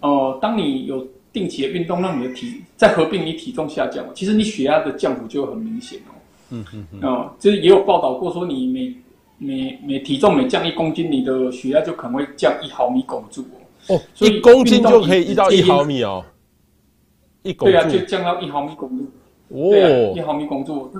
[0.00, 6.12] 呃，当你有定期的运动，让你的体再合并你体重下降，其实你血压的降幅就会很明显哦。
[6.50, 7.00] 嗯嗯嗯。
[7.02, 8.94] 哦，就是也有报道过说，你每
[9.38, 13.94] 每每体重每降一公斤，你的血压就可能会降一毫米汞柱哦。
[13.96, 16.24] 哦，所以一公斤就可以一到一毫米哦。
[17.42, 19.04] 一对啊，就降到一毫米汞柱。
[19.48, 20.90] 哦，对啊，一毫米汞柱，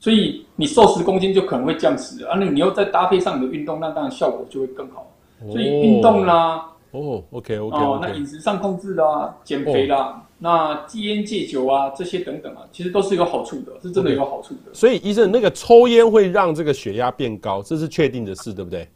[0.00, 2.36] 所以你瘦十公斤就可能会降十啊。
[2.38, 5.10] 那你又再搭配上你的运动，那当然效果就会更好。
[5.40, 14.72] 哦、所以运动啦，哦，OK OK，哦，那饮食上控制啦，减肥啦，哦、那戒烟戒酒啊，这些等等啊，其实都是有好处的，是真的有好处的。
[14.72, 18.88] 所以医生，那个抽烟会让这个血压变高，这是确定的事，对不对？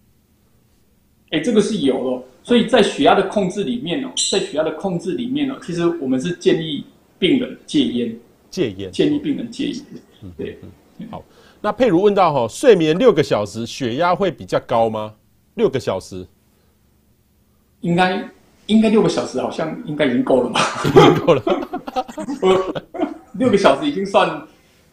[1.30, 2.22] 哎，这个是有的。
[2.44, 6.84] 所以在血压的控制里面哦，在血压的控制里面哦，其实我们是建议
[7.18, 8.16] 病人戒烟，
[8.50, 9.84] 戒烟，建议病人戒烟。
[10.22, 10.58] 嗯对，
[11.10, 11.24] 好。
[11.60, 15.14] 那佩如问到哈，睡眠六个小时，血压会比较高吗？
[15.54, 16.26] 六个小时，
[17.80, 18.28] 应该
[18.66, 20.60] 应该六个小时，好像应该已经够了吧？
[21.26, 21.42] 够了。
[23.34, 24.42] 六个小时已经算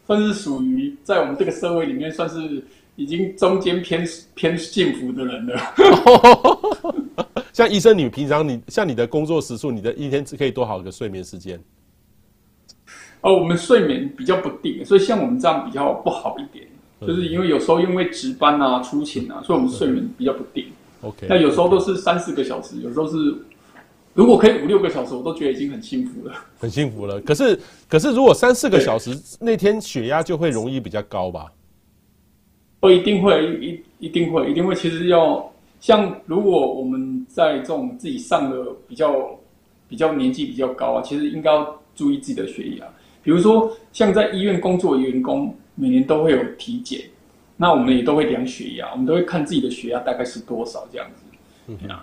[0.06, 2.62] 算是属于在我们这个社会里面算是
[2.96, 5.60] 已经中间偏偏幸福的人了。
[7.52, 11.60] 像医生，你平常你像你的工作时数，你的一天只可以多少个睡眠时间？
[13.20, 16.66] 哦，我们睡眠比较不定，所以像我们这样比较不好一点，
[17.00, 20.66] 嗯、就是因为有时候因为值班啊、出勤啊，所以我们睡眠比较不定。
[21.02, 23.34] OK，那有时候都是三四个小时，有时候是
[24.14, 27.20] 如果可以五六个小时，我都觉得已经很幸福了，很幸福了。
[27.20, 31.46] 可是可是如果三四个小时那天血压就会容易比较高吧？
[32.80, 35.50] 不，一定会一一定会一定会，其实要。
[35.80, 39.30] 像如果我们在这种自己上的比较
[39.88, 42.86] 比较年纪比较高啊，其实应该要注意自己的血压。
[43.22, 47.00] 比如说，像在医院工作的员工，每年都会有体检，
[47.56, 51.22] 那我们也都会量血压，我们都会看自己的血压大概是多少这样子。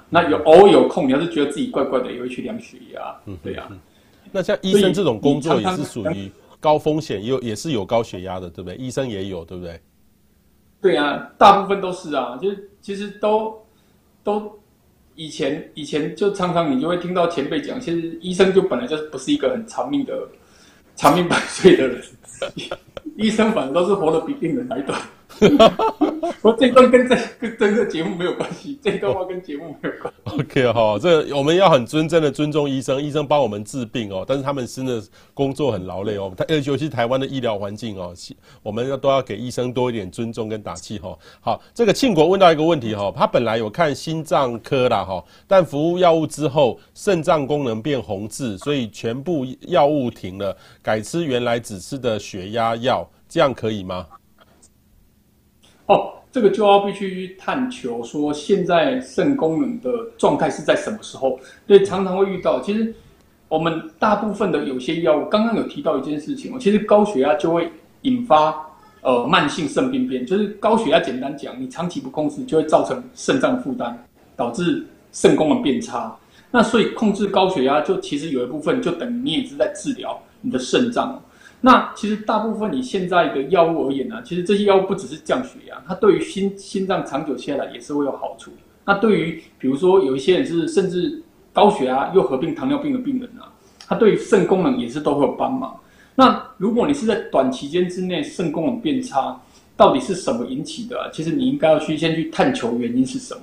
[0.09, 3.15] 那有偶尔有空，你要是觉得自己怪怪的，也会去量血压。
[3.25, 3.67] 嗯，对呀。
[4.31, 8.75] 那像医生这种工作也是属于高风险，也有也是有高血压的，对不对？
[8.77, 9.79] 医生也有，对不对？
[10.81, 13.55] 对啊，大部分都是啊，就是其实都。
[14.23, 14.59] 都
[15.15, 20.27] 以前以前就常常你就会听到前辈讲，其实医生就本来就不是一个很长命的
[20.97, 22.03] 长命百岁的人，
[23.15, 24.99] 医生反正都是活得比病人还短。
[26.41, 30.41] 我这段跟这跟这个节目没有关系，这段话跟节目没有关系。
[30.41, 36.33] OK 哈，这我们要很尊真的尊重医生，医生帮我们治病哦，但是他们真的工作很劳累哦。
[36.35, 38.13] 他尤其台湾的医疗环境哦，
[38.63, 41.17] 我们要都要给医生多一点尊重跟打气哈。
[41.39, 54.07] 好，这个庆国问到一个问题哈，他本来有看心脏科啦哈，但服务药物之后，肾脏功能变红字，所以全部药物停了，改吃原来只吃的血压药，这样可以吗？
[55.87, 61.39] 哦，这个就要必须去探求说，现在肾功能的状态是在什么时候？
[61.65, 62.61] 对，常常会遇到。
[62.61, 62.93] 其实
[63.49, 67.71] 我们大部分的有些药物，刚刚有提到一件事情哦，其实高血压就会
[68.01, 68.69] 引发
[69.01, 73.97] 呃慢性肾病变，就是高血压简单讲，你长期不控制就会造成肾脏负担，
[74.35, 76.13] 导致肾功能变差。
[76.51, 81.21] 那所以控制高血压，就其实有一部分就等于你也是在治疗你的肾脏。
[81.61, 88.51] 那其实大部分你现在的药物而言呢、其实这些药物不只是降血压，它对于心心脏长久下来也是会有好处。
[88.85, 93.51] 那对于比如说有一些人是甚至高血压又合并糖尿病的病人啊，
[93.87, 95.75] 他对于肾功能也是都会有帮忙。
[96.13, 99.41] 那如果你是在短期间之内肾功能变差，
[99.75, 103.41] 到底是什么引起的、其实你应该要去先去探求原因是什么，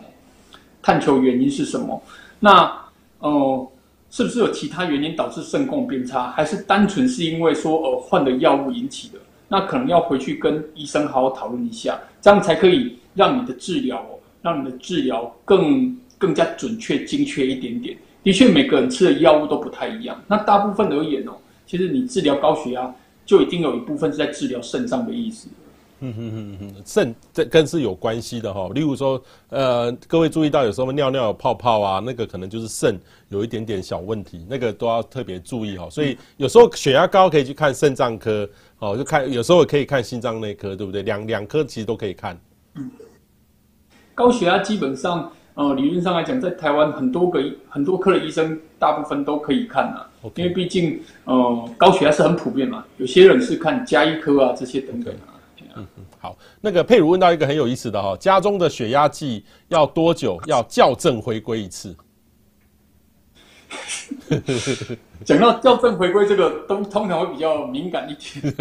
[0.81, 2.01] 探求原因是什么。
[2.39, 2.73] 那
[3.19, 3.69] 哦。
[4.15, 9.19] 是不是有其他原因导致肾功能变差，还是单纯是因为说呃换的药物引起的？
[9.49, 14.07] 那可能要回去跟医生好好讨论一下，这样才可以让你的治疗，
[14.41, 17.99] 让你的治疗更更加准确、精确一点点。
[18.23, 20.23] 的确，每个人吃的药物都不太一样。
[20.29, 21.33] 那大部分而言哦，
[21.67, 22.95] 其实你治疗高血压，
[23.27, 25.49] 就一定有一部分是在治疗肾脏的意思。
[26.05, 28.69] 嗯哼哼哼，肾这跟是有关系的哈。
[28.75, 35.89] 例如说，呃，各位注意到有时候尿尿有泡泡啊，那个可能就是肾有一点点小问题，那个都要特别注意哈。
[35.89, 38.47] 所以有时候血压高可以去看肾脏科，
[38.81, 41.03] 哦，就看有时候可以看心脏内科，对不对？
[41.03, 42.39] 两两科其实都可以看。
[42.75, 42.91] 嗯，
[44.15, 50.07] 高血压基本上，呃，理论上来讲，在台湾很多个很多科的医生大部分都可以看啊。
[50.37, 55.34] 因为毕竟，呃，高血压是很普遍嘛，有些人是看家医科啊这些等等啊。
[55.77, 61.95] 嗯嗯，好，那个佩如问到一个很有意思的哈，家中的血压计要多久要校正回归一次？
[65.25, 68.55] 讲到校正回归这个，都通常会比较敏感一点，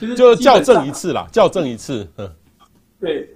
[0.16, 2.08] 就是校正一次啦，校正一次。
[2.16, 2.30] 嗯，
[2.98, 3.28] 对，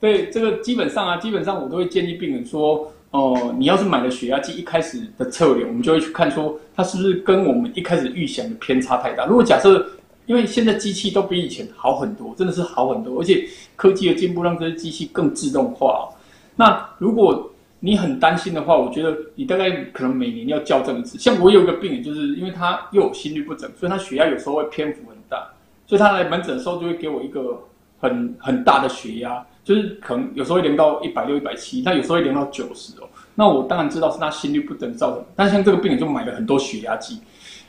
[0.00, 9.24] 对，这个基本上啊，基本上我都会建议病人说，哦、呃，你要是买了血压计，一开始的测量，我们就会去看说，它是不是跟我们一开始预想的偏差太大。
[9.26, 9.86] 如果假设
[10.26, 16.08] 因为现在机器都比以前好很多，真的是好很多，而且科技的进步让这些机器更自动化。
[16.56, 21.18] 那如果你很担心的话，我觉得你大概可能每年要校正一次。
[21.18, 25.46] 像我有一个病人，就是因为他又有心律不整，所以他血压有时候会偏幅很大，
[25.86, 27.62] 所以他来门诊的时候就会给我一个
[28.00, 33.08] 很很大的血压，就是可能有时候会量到一百六、一百七，那有时候会量到九十哦。
[33.34, 37.20] 那我当然知道是他心律不整造成，但像这个病人就买了很多血压计。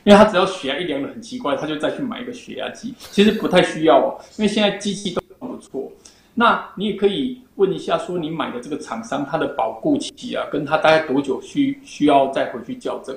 [0.08, 2.94] 因为他只要血压一量的很奇怪，他就再去买一个血压计。
[2.98, 5.92] 其实不太需要哦，因为现在机器都不错。
[6.32, 13.14] 那你也可以问一下，说你买的这个厂商，它的保固期啊，跟它大概多久需需要再回去校正？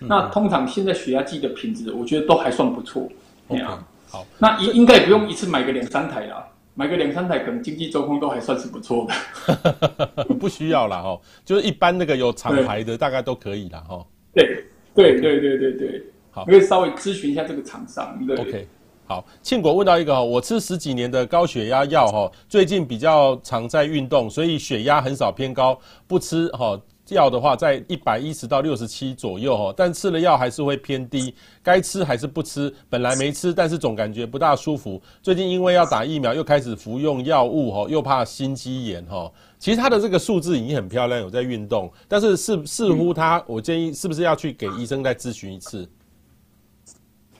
[0.00, 3.08] 嗯、那通常现在血压计的品质，我觉得都还算不错。
[3.48, 10.24] 样好，那应应该也不用一次买个两三台啦，买个两三台，可能经济状况都还算是不错的。
[10.38, 14.06] 不需要啦哦，就是一般那个有厂牌的，大概都可以啦哦。
[14.34, 14.62] 对。
[14.94, 18.18] 对对对对对，好，可以稍微咨询一下这个厂商。
[18.26, 18.68] 对，OK，
[19.06, 19.24] 好。
[19.42, 25.78] 庆国问到一个哈，我吃十几年的高血压药哈，最近比较常在运动，所以血压很少偏高。
[26.06, 31.34] 不吃哈药的话，在一百一十到六十七左右哈，但吃了药还是会偏低。
[31.62, 32.72] 该吃还是不吃？
[32.88, 35.00] 本来没吃，但是总感觉不大舒服。
[35.22, 39.30] 最近因为要打疫苗，又开始服用药物哈，又怕心肌炎哈。
[39.62, 45.88] 其实他的这个数字已经很漂亮，有在运动，但是似似乎他，我建议是不是要去给医生再咨询一次？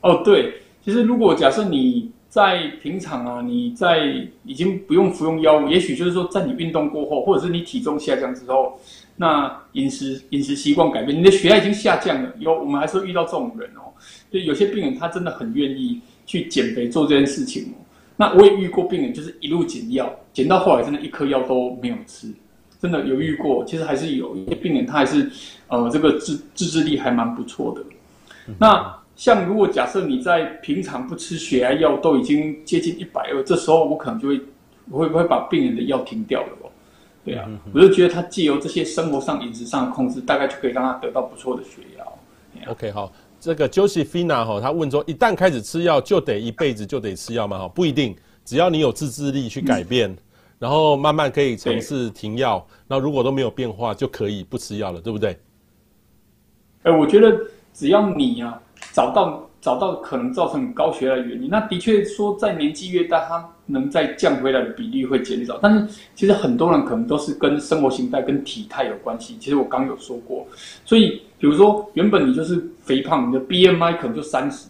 [0.03, 0.55] 哦，对，
[0.85, 4.07] 其实如果假设你在平常啊，你在
[4.45, 8.79] 已经不用服用药物，也许就是说在你运动过后，或者是你体重下降之后，
[9.17, 12.33] 那饮食饮食习惯改变，你的血压已经下降了。
[12.39, 13.91] 有我们还是会遇到这种人哦，
[14.31, 17.82] 就有些病人他真的很愿意去减肥做这件事情哦。
[18.17, 22.33] 那我也遇过病人，就是一路减药，减到后来真的一颗药都没有吃，
[22.81, 23.65] 真的有遇过。
[23.65, 25.31] 其实还是有一些病人，他还是
[25.69, 27.83] 呃这个自自制力还蛮不错的。
[28.49, 34.41] 嗯、那像如果假设你在平常不吃血压药，都已经接近一百二，这时候我可能就会
[34.91, 36.71] 我会不会把病人的药停掉了哦？
[37.25, 42.05] 对啊，嗯、我就觉得他借由这些生活上饮食上的控制，大概就可以让他得到不错的血压。
[42.71, 43.11] OK，好。
[43.43, 47.59] 这个 Josephina 哈，他问说，一旦开始吃药，就得一辈子就得吃药吗？
[47.59, 48.15] 哈，不一定。
[48.45, 50.19] 只要你有自制力去改变，嗯、
[50.61, 55.31] 然后慢慢可以尝试停药，那如果都没有变化，就可以不吃药了，对不对？
[56.85, 57.37] 哎、欸，我觉得
[57.75, 58.63] 只要你啊
[58.93, 65.57] 找到找到可能造成高血压的原因，那的确说在年纪越大，它能再降回来的比例会减少。
[65.63, 65.87] 但是
[66.17, 69.37] 其实很多人可能都是跟生活形态、跟体态有关系。
[69.39, 70.45] 其实我刚有说过，
[70.85, 74.69] 所以比如说原本你就是肥胖，你的 BMI 可能就三十。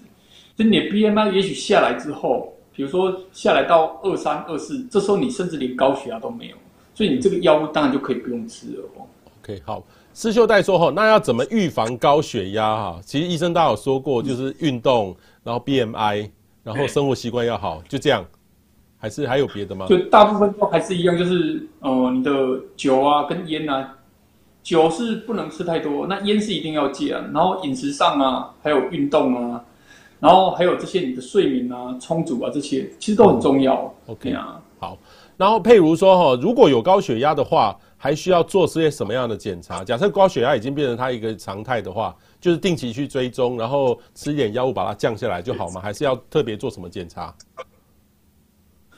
[0.54, 6.56] 就你的 BMI 也许下来之后，比如说下来到二三二四，这时候你甚至连高血压都没有，
[6.94, 9.06] 所以你这个药物当然就可以不用吃了哦。
[9.42, 9.82] OK，好，
[10.14, 13.00] 施秀带说哈，那要怎么预防高血压哈？
[13.04, 16.30] 其实医生大家有说过，就是运动，然后 BMI，
[16.62, 18.24] 然后生活习惯要好，就这样，
[18.98, 19.86] 还是还有别的吗？
[19.88, 22.30] 就大部分都还是一样，就是呃，你的
[22.76, 23.96] 酒啊跟烟啊，
[24.62, 29.64] 酒是不能吃太多，那烟是一定要戒啊，然后饮食上啊，还有运动啊。
[30.20, 33.92] 然后还有这些你的睡眠啊、充足啊，这些其实都很重要。
[34.06, 34.96] OK 啊，好。
[35.36, 39.84] 然后譬如说哈，如果有高血压的话，还需要做些什么样的检查？
[39.84, 45.80] 假设高血压已经变成他一个常态的话，就是定期去追踪，然后吃一点药物把它降下来就好吗？
[45.80, 47.32] 还是要特别做什么检查？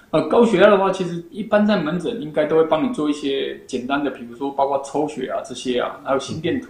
[0.08, 6.68] 呃，高血压的话，其实一般在门诊应该都会帮你做一些简单的，比如说包括抽血啊这些啊，还有心电图。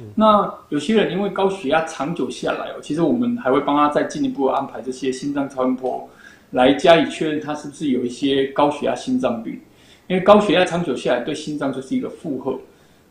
[0.00, 6.10] 嗯那有些人因为高血压长久下来哦，其实我们还会帮他再进一步安排这些心脏超音波，
[6.50, 9.60] 来加以确认他是不是有一些高血压心脏病。
[10.08, 12.58] 因为高血压长久下来对心脏就是一个负荷，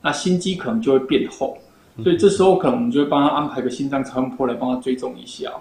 [0.02, 1.58] 那心肌可能就会变厚，
[2.04, 5.52] 所以这时候可能我们就会帮他安排个心脏超音波来帮他追踪一下。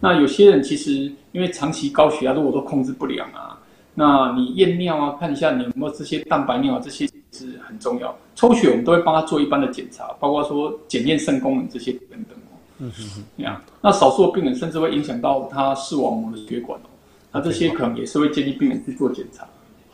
[0.00, 0.92] 那有些人其实
[1.32, 3.58] 因为长期高血压如果都控制不良啊，
[3.94, 7.06] 那你验尿啊，看一下你有没有这些蛋白尿啊这些。
[7.36, 12.54] 是很重要，抽血我们都会帮他做一般的检查，包括说检验肾功能这些等等哦。
[12.78, 16.86] 嗯哼哼，这样，那少数的病人甚至会影响到他视网膜的血管哦，
[17.32, 19.44] 那这些可能也是会建议病人去做检查。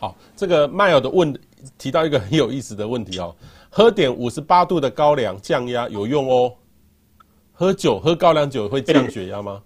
[0.00, 1.38] 好，这个麦尔的问
[1.76, 3.36] 提到一个很有意思的问题哦，
[3.68, 6.50] 喝点五十八度的高粱降压有用哦？
[7.52, 9.60] 喝酒喝高粱酒会降血压吗？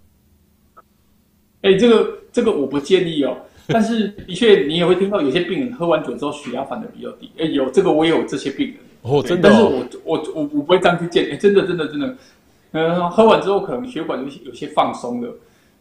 [1.61, 3.33] 哎、欸，这个这个我不建议哦。
[3.67, 7.31] 但是的确，你也会听到有些病人喝完酒之后血压反而比较低。
[7.39, 9.53] 哎，有这个我也有这些病人哦，真的、哦。
[9.53, 9.57] 但
[9.91, 12.15] 是我我我我不会这样去建议，真的真的真的。
[12.73, 15.33] 嗯，喝完之后可能血管有些有些放松了，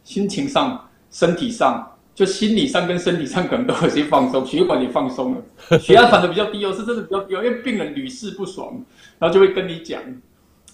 [0.04, 1.84] 心情上、身体上，
[2.14, 7.34] 就心理上跟身体上可能都有些放松，血管也放松了，血压反而比较低哦，是真的比较低。
[7.34, 8.84] 因为病人屡试不爽，
[9.18, 10.00] 然后就会跟你讲。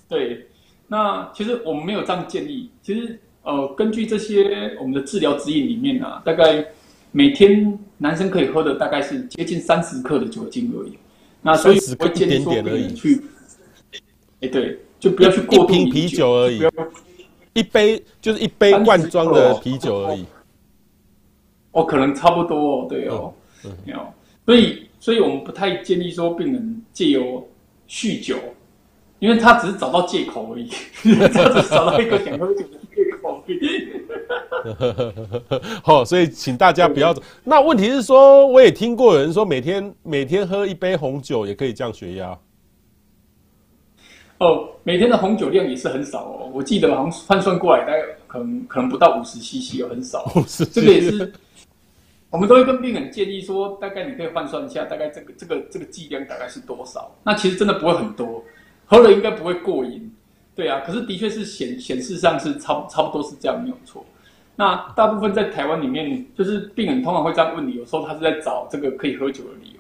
[0.09, 0.47] 对，
[0.89, 2.71] 那其实我们没有这样建议。
[2.83, 6.65] 其实呃，根据这些我们的治疗指引里面啊，大概。
[7.13, 10.97] 每天男生可以喝的大概是接近三十克的酒精而已，
[11.43, 13.21] 那所以我会建议说不能去，
[14.41, 16.63] 哎，对，就不要去过瓶啤酒而已，
[17.53, 20.25] 一杯就是一杯罐装的啤酒而已。
[21.73, 23.33] 哦，可能差不多哦，对哦，
[23.85, 24.01] 没有，
[24.45, 27.47] 所以所以我们不太建议说病人借由
[27.89, 28.37] 酗酒，
[29.19, 30.69] 因为他只是找到借口而已，
[31.33, 33.91] 他只找到一个想喝酒的借口而已。
[35.83, 37.23] 好，所以请大家不要走。
[37.45, 42.39] 那问题是说，我也听过有人说，每天每天喝一杯红酒也可以降血压。
[44.39, 46.51] 哦，每天的红酒量也是很少哦。
[46.53, 50.31] 我记得好像换算过来，大概可能可能不到五十 CC 哦，很少。
[50.73, 51.33] 这个也是，
[52.31, 57.11] 我们都会跟病人建议说，大概你可以换算一下，大概这个这个这个剂量大概是多少？
[57.25, 58.43] 那其实真的不会很多，
[58.87, 60.11] 喝了应该不会过瘾。
[60.55, 64.05] 对啊，可是的确是显显示上是差差不多是这样，没有错。
[64.57, 69.75] 那大部分在台湾里面，就是病人通常会这样问你，有时候他是在找这个可以喝酒的理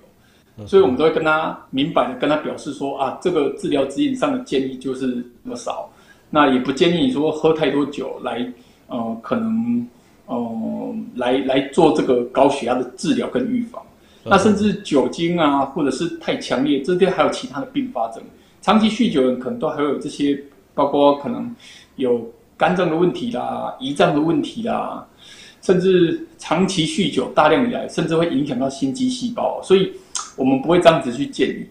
[0.56, 5.90] 由，所以我们都会跟他明白的跟他表示说啊，这个治疗指引上的建议就是这么少，
[6.30, 8.50] 那也不建议你说喝太多酒来，
[8.86, 9.86] 呃，可能
[10.34, 13.82] 呃来来做这个高血压的治疗跟预防。
[14.24, 18.22] 那甚至酒精啊，或者是太强烈，这些还有其他的并发症。
[18.62, 20.42] 长期酗酒的人可能都还有这些，
[20.74, 21.54] 包括可能
[21.96, 22.30] 有。
[22.60, 25.02] 肝脏的问题啦，胰脏的问题啦，
[25.62, 29.90] 甚至长期酗酒大量以来，甚至会影响到心肌细胞，所以
[30.36, 31.66] 我们不会这样子去建议。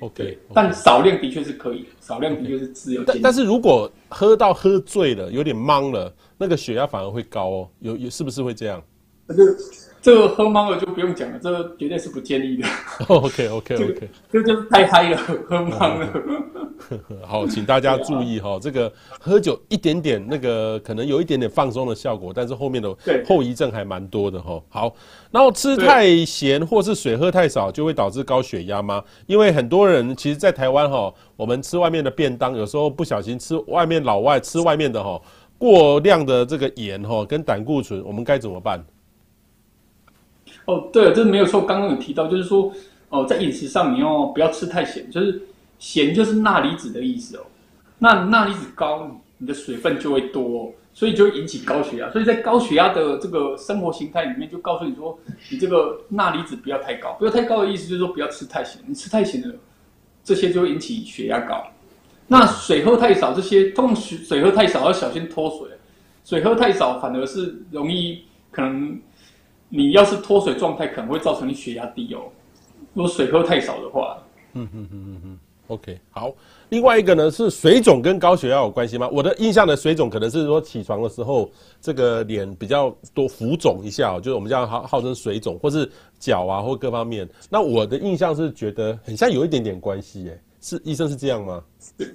[0.00, 0.36] OK，, okay.
[0.52, 3.20] 但少量的确是可以，少量的确是自由建议。
[3.22, 6.12] 但是如果喝到喝醉了，有点懵了，
[6.44, 8.82] 那个血压反而会高哦，有有是不是会这样？
[10.02, 12.68] 这个喝茫了就不用讲了，这个绝对是不建议的。
[13.08, 16.08] OK OK OK，这个就是太嗨了，喝茫了。
[17.26, 22.94] 好，请大家注意哈、哦，这个喝酒一点点那个可能有一点点放松的效果，但是后面的
[23.26, 24.62] 后遗症还蛮多的哈、哦。
[24.68, 24.94] 好，
[25.30, 29.02] 然后吃太咸或是水喝太少就会导致高血压吗？
[29.26, 35.18] 因为很多人其实，在台湾哈，我们吃外面的便当，有时候不小心吃外面老外吃外面的哈，
[35.58, 38.84] 过量的这个盐哈跟胆固醇，我们该怎么办？
[40.66, 41.62] 哦，对了，这没有错。
[41.62, 42.72] 刚刚有提到，就是说，
[43.10, 45.10] 哦，在饮食上你要不要吃太咸？
[45.10, 45.42] 就是
[45.78, 47.42] 咸就是钠离子的意思哦。
[47.98, 52.10] 那钠离子高，你的水分就会多，所以就会引起高血压。
[52.10, 55.18] 所以在高血压的这个生活形态里面，就告诉你说，
[55.50, 57.12] 你这个钠离子不要太高。
[57.18, 58.80] 不要太高的意思就是说，不要吃太咸。
[58.86, 59.54] 你吃太咸了，
[60.22, 61.62] 这些就会引起血压高。
[62.26, 65.68] 那水喝太少，这些通常水水喝太少要小心脱水。
[66.24, 69.00] 水喝太少反而是容易可能。
[69.70, 72.20] 你要是脱水状态，可能会造成你血压低哦。
[72.92, 74.16] 如果水喝太少的话，
[74.52, 76.32] 嗯嗯嗯嗯嗯，OK，好。
[76.68, 79.08] 另外一个呢是水肿跟高血压有关系吗？
[79.10, 81.50] 我的印象的水肿可能是说起床的时候
[81.80, 87.28] 这个脸比较多浮肿一下，就是我们叫号号称水肿，或是脚啊或各方面。
[87.50, 91.62] 那我的印象是觉得很像有一点点关系，哎，是医生是这样吗？
[91.98, 92.08] 对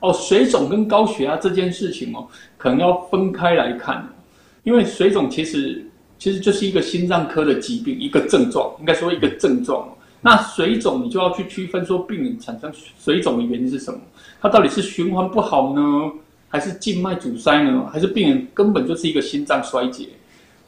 [0.00, 2.26] 哦，水肿跟高血压这件事情哦，
[2.58, 4.06] 可能要分开来看，
[4.64, 5.82] 因为水肿其实。
[6.16, 9.86] 其实就是一个心脏科的疾病，一个症状，应该说一个症状。
[10.22, 14.00] 那水肿你就要去区分说，病人产生水肿的原因是什么？
[14.40, 15.80] 它到底是循环不好呢，
[16.48, 20.06] 还是静脉阻塞呢，还是病人根本就是一个心脏衰竭，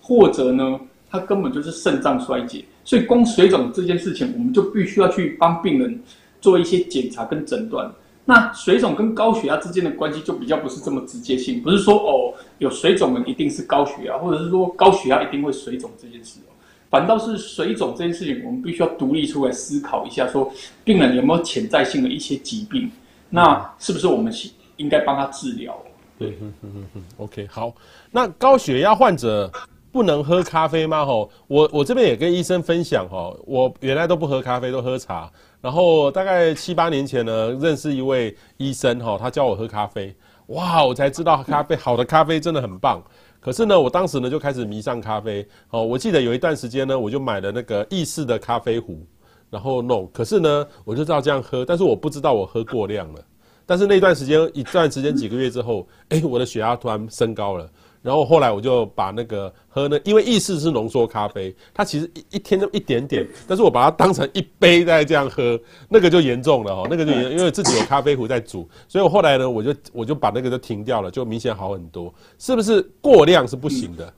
[0.02, 0.78] 或者呢，
[1.08, 2.62] 他根本就是肾脏衰竭？
[2.84, 5.98] 所以光水肿这件事情，我们就必须要去帮病人
[6.40, 7.90] 做一些检查跟诊断。
[8.28, 16.50] 那水肿跟高血压之间的关系就比较不是这么直接性，不是说哦有水肿的一定是高血压，或者是说高血压一定会水肿这件事哦，
[16.90, 22.90] 反倒是水肿这件事情，我们必须要独立出来思考一下，说病人有没有潜在性的一些疾病，
[23.30, 24.32] 那是不是我们
[24.76, 25.80] 应该帮他治疗？
[26.18, 27.72] 对，嗯嗯嗯，OK，好，
[28.10, 29.48] 那高血压患者
[29.92, 31.06] 不能喝咖啡吗？
[31.06, 35.30] 吼，我我这边也跟医生分享哈，我原来都不喝咖啡，都喝茶。
[35.66, 40.14] 然后大概七八年前呢，认识一位医生哈，他教我喝咖啡，
[40.46, 43.02] 哇，我才知道咖啡好的咖啡真的很棒。
[43.40, 45.82] 可是呢，我当时呢就开始迷上咖啡哦。
[45.84, 49.04] 我记得有一段时间呢，我就买了那个意式的咖啡壶，
[49.50, 50.08] 然后弄。
[50.14, 53.20] 可是呢，我就知道这样喝，但是我不知道我喝过量了。
[53.66, 57.68] 但是那段时间，一段时间几个月之后，哎，我的血压突然升高了。
[58.06, 72.14] 然后后来我就把那个喝那，因为意式是浓缩咖啡，它其实一一天就一点点，但是我把它当成一杯在这样喝，那个就严重了哦，那个就严，因为自己有咖啡壶在煮，所以我后来呢，我就我就把那个就停掉了，就明显好很多。
[72.38, 74.14] 是不是过量是不行的？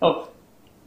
[0.00, 0.24] 哦，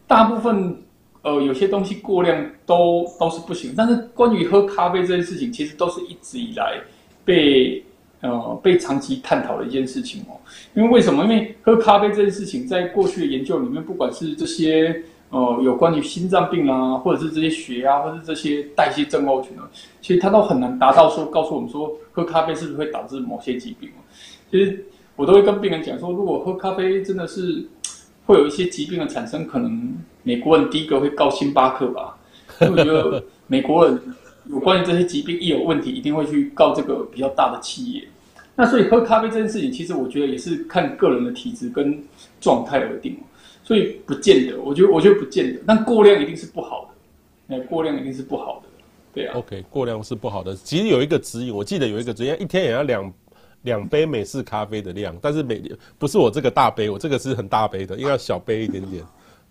[0.06, 0.78] 大部分
[1.22, 6.82] 呃有些东西过量都都是不行，但是关于喝咖啡这件事情，其实都是一直以来
[7.24, 7.82] 被。
[8.24, 10.40] 呃，被长期探讨的一件事情哦，
[10.74, 11.24] 因为为什么？
[11.26, 19.70] 因为喝咖啡这件事情，在过去的研究里面，不管是这些呃有关于心脏病啊，或者是这些血压，或者是这些代谢症候群啊，
[20.02, 23.90] 其实它都很难达到说告诉我们说喝咖啡是不是会导致某些疾病。
[24.50, 24.86] 其实
[25.18, 27.68] 我都会跟病人讲说，如果喝咖啡真的是
[28.26, 32.18] 会有一些疾病的产生，可能美国人第一个会告星巴克吧，
[32.62, 34.00] 因为我觉得美国人
[34.46, 38.04] 有关于这些疾病一有问题，一定会去告这个比较大的企业。
[38.56, 42.04] 那所以喝咖啡这件事情，其实我觉得也是看个人的体质跟
[42.39, 43.18] 状态而定，
[43.64, 44.62] 所以不见得。
[44.62, 46.88] 我觉得我觉得不见得，但过量一定是不好
[47.48, 47.56] 的。
[47.56, 48.70] 哎，过量一定是不好的，
[49.14, 49.36] 对啊。
[49.36, 50.56] OK，过量是不好的。
[50.56, 53.14] 其实有一个指引，我记得有一个指引，一天也要两
[53.64, 55.62] 两杯美式咖啡的量，但是每
[55.98, 59.04] 不是我这个大杯，我这个是很大杯的，应该要小杯一点点。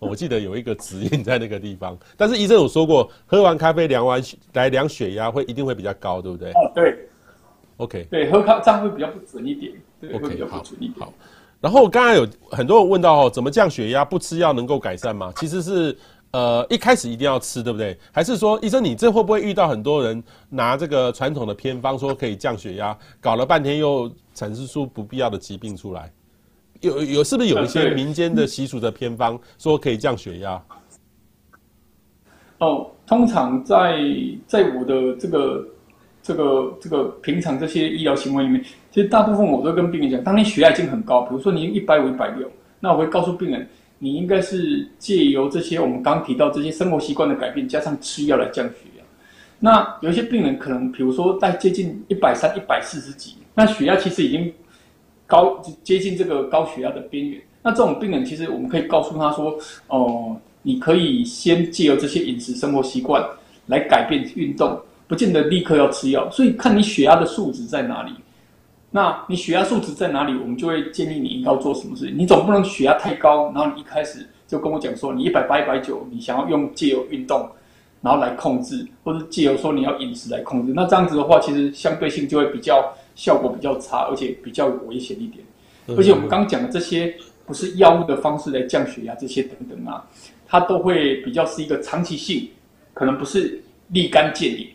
[0.03, 4.21] 我记得有一个指引在那个地方，但是医生有说过，喝完咖啡量完
[4.53, 6.51] 来量血压会一定会比较高，对不对？
[6.51, 7.09] 哦，对。
[7.77, 9.73] OK，对，喝咖这样会比较不准一点。
[9.99, 10.99] 对，okay, 会比较不准一点。
[10.99, 11.11] 好，
[11.59, 14.05] 然后刚才有很多人问到哦，怎么降血压？
[14.05, 15.33] 不吃药能够改善吗？
[15.37, 15.97] 其实是
[16.31, 17.97] 呃一开始一定要吃，对不对？
[18.11, 26.11] 还是说医生你这会不会遇到很多人拿这个传统的偏方说可以降血压，搞了半天又产生出不必要的疾病出来？
[26.83, 30.63] 有有是不是有一些民间的习俗的偏方说可以降血压？
[32.59, 33.97] 哦，通常在
[34.45, 35.67] 在我的这个。
[36.25, 43.67] 这个这个平常这些医疗行为里面，其实大部分我都跟病人讲，当你血压已经很高，比如说你一百五、一百六，那我会告诉病人，
[43.99, 49.03] 你应该是借由这些我们刚刚提到这些生活习惯的改变，加上吃药来降血压。
[49.59, 54.49] 那有一些病人可能，比如说在接近一百三、一百四十几，那血压其实已经
[55.33, 57.41] 高接近这个高血压的边缘。
[57.63, 59.57] 那这种病人，其实我们可以告诉他说，
[59.87, 63.25] 哦、你可以先借由这些饮食生活习惯
[63.65, 64.79] 来改变运动。
[65.05, 68.11] 不见得立刻要吃药，所以看你血压的数值在哪里。
[68.89, 72.17] 那你血压数值在哪里，我们就会建议你应该要做什么事情。
[72.17, 77.47] 你总不能血压太高，然后你一开始就跟我讲说你一百八、一百九，你想要用借由运动
[78.01, 80.73] 然后来控制，或者借由说你要饮食来控制。
[80.75, 85.45] 那这样子的话，其实相对性就会比较效果比较差，而且比较有危险一点。
[85.97, 87.13] 而且我们刚刚讲的这些
[87.45, 90.05] 不是药物的方式来降血压，这些等等啊。
[90.47, 92.49] 它都会比较是一个长期性，
[92.93, 94.67] 可能不是立竿见影。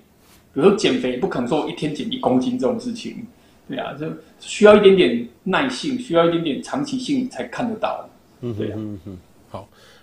[0.53, 3.24] 比如说减肥，不可能说一天减一公斤这种事情，
[3.68, 4.07] 对啊，就
[4.41, 8.09] 需要一点点耐性，需要一点点长期性才看得到。
[8.41, 8.74] 嗯，对啊。
[8.76, 9.28] 嗯嗯，好。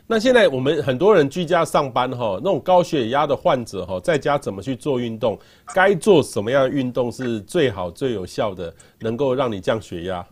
[0.08, 5.36] 那现在我们很多人居家上班哈，那种高血压的患者哈，在家怎么去做运动？
[5.74, 10.24] 该做什么样的运动是最好最有效的，能够让你降血压？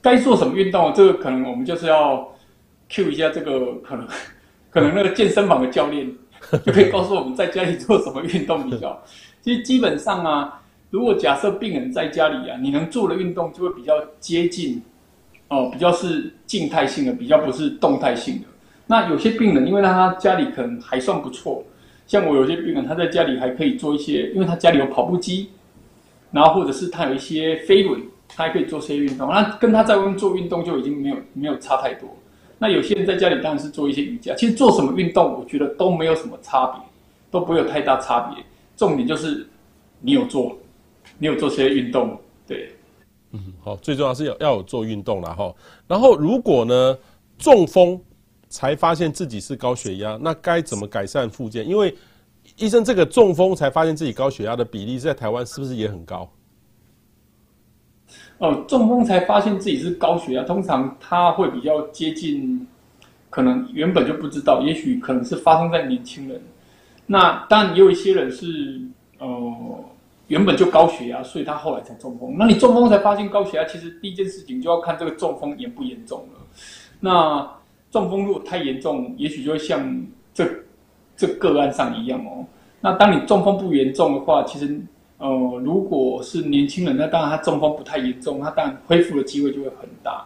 [0.00, 0.94] 该做什么运动？
[0.94, 2.26] 这个可能我们就是要
[2.88, 4.08] cue 一下这个可能，
[4.70, 6.10] 可能那个健身房的教练
[6.64, 9.02] 就可以告诉我们在家里做什么运动比较好。
[9.42, 14.82] 其实基本上啊，如果假设病人在家里啊，你能做的运动就会比较接近。
[15.48, 18.46] 哦，比较是静态性的，比较不是动态性的。
[18.86, 21.64] 那有些病人，因为他家里可能还算不错，
[22.06, 25.50] 像我有些病人，他在家里还可以做一些，因为他家里有跑步机，
[26.30, 29.28] 然后或者是他有一些飞轮，他还可以做些运动。
[29.28, 32.08] 那跟他在外面做运动就已经没有没有差太多。
[32.58, 36.80] 那有些人在家里当然是做一些瑜伽，其实做什么运动，我觉得都没有什么差别，
[37.30, 38.44] 都不会有太大差别。
[38.76, 39.46] 重点就是
[40.00, 40.56] 你有做，
[41.18, 42.70] 你有做些运动，对。
[43.60, 45.54] 好，最重要是要要有做运动了哈。
[45.86, 46.96] 然后如果呢
[47.38, 48.00] 中风
[48.48, 51.68] 才发现自己是高血压，那该怎么改善复健？
[51.68, 51.94] 因为
[52.56, 56.30] 医生这个中风才发现自己高血压的比例在台湾是不是也很高？
[58.38, 62.66] 哦，中风才发现自己是高血压，通常他会比较接近，
[63.30, 66.40] 可能原本就不知道，也许可能是发生在年轻人。
[67.06, 68.80] 那当然也有一些人是
[69.18, 69.26] 呃。
[70.28, 72.34] 原本就高血压，所以他后来才中风。
[72.36, 76.40] 那你中风才发现高血压，其实第一件事情就要看这个中风严不严重了。
[76.98, 77.48] 那
[77.92, 80.04] 中风如果太严重，也许就会像
[80.34, 80.44] 这
[81.16, 82.44] 这个案上一样哦。
[82.80, 84.80] 那当你中风不严重的话，其实
[85.18, 85.28] 呃，
[85.64, 90.24] 如果是年轻人，那当然他中风不太严重，他当然恢复的机会就会很大。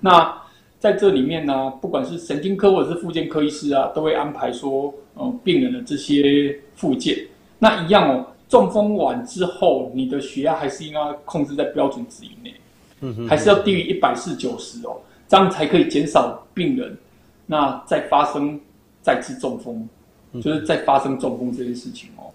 [0.00, 0.32] 那
[0.78, 7.18] 在这里面呢，不管是神经科或者是复健科医师啊，都会安排说，呃，病人的这些复健，
[7.58, 8.24] 那一样哦。
[8.48, 12.54] 中风完之后，你的血压还是应该控制在标准值以内，
[13.00, 14.96] 嗯哼，还是要低于一百四九十哦，
[15.28, 16.96] 这样才可以减少病人
[17.46, 18.58] 那再发生
[19.02, 19.86] 再次中风，
[20.32, 22.32] 嗯、就是再发生中风这件事情哦。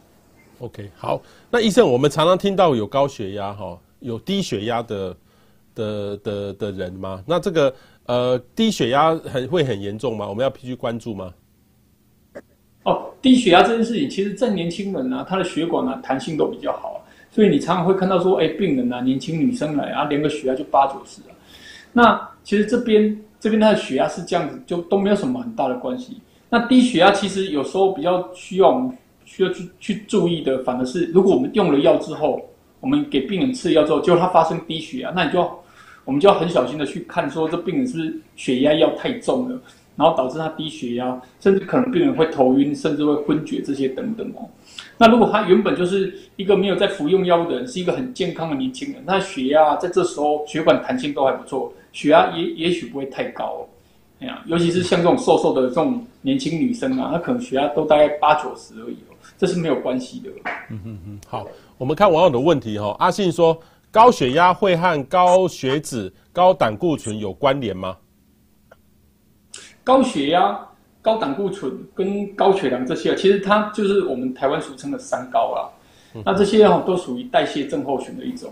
[0.59, 5.17] OK，好，那医生，我们常常听到有高血压哈，有低血压的
[5.73, 7.23] 的的的人吗？
[7.27, 7.73] 那这个
[8.05, 10.29] 呃低血压很会很严重吗？
[10.29, 11.33] 我们要必须关注吗？
[12.83, 21.31] 哦，低血压这件事情，其实，在年轻人啊，他的血管啊弹性都比较好，所以你常常会看到说，哎，病人啊，年轻女生来啊，连个血压就八九十啊。
[21.93, 26.17] 那其实这边这边他的血压是这样子，就都没有什么很大的关系。
[26.49, 32.41] 那低血压其实有时候比较需要我们需要去去注意的，反而是如果我们用了药之后，
[32.81, 35.59] 我们给病人吃药之后，结果他发生低血压，那你就要
[36.03, 39.57] 我们就要很小心的去看，说这病人是不是血压药太重了。
[39.95, 44.49] 然后导致他低血压，甚至可能病人会头晕，甚至会昏厥这些等等哦。
[44.97, 53.67] 那如果他原本就是一个没有在服用药物的人，是一个很健康的年轻人，那血压在这时候血管弹性都还不错，血压也也许不会太高哦。
[54.19, 60.29] 哎呀，尤其是像这种瘦瘦的这种年轻女生啊，她可能血压都大概八九十而已哦，这是没有关系的。
[60.69, 61.45] 嗯嗯嗯，好，
[61.77, 62.95] 我们看网友的问题哈、哦。
[62.99, 63.59] 阿信说，
[63.91, 67.97] 高血压会和高血脂、高胆固醇有关联吗？
[69.83, 70.59] 高血压、
[71.01, 75.69] 高胆固醇跟高血糖这些，其实它就是我们台湾俗称的三高啦。
[76.23, 78.51] 那这些哦，都属于代谢症候群的一种。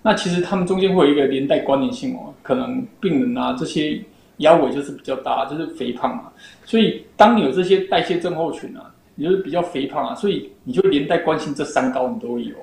[0.00, 4.00] 那其实他们中间会有一个连带关联性哦，可能病人啊这些
[4.38, 6.32] 腰围就是比较大，就是肥胖嘛。
[6.64, 12.54] 所以当你有这些代谢症候群啊，你就是比较肥胖啊，所以你就连带关心这三高，你都会有，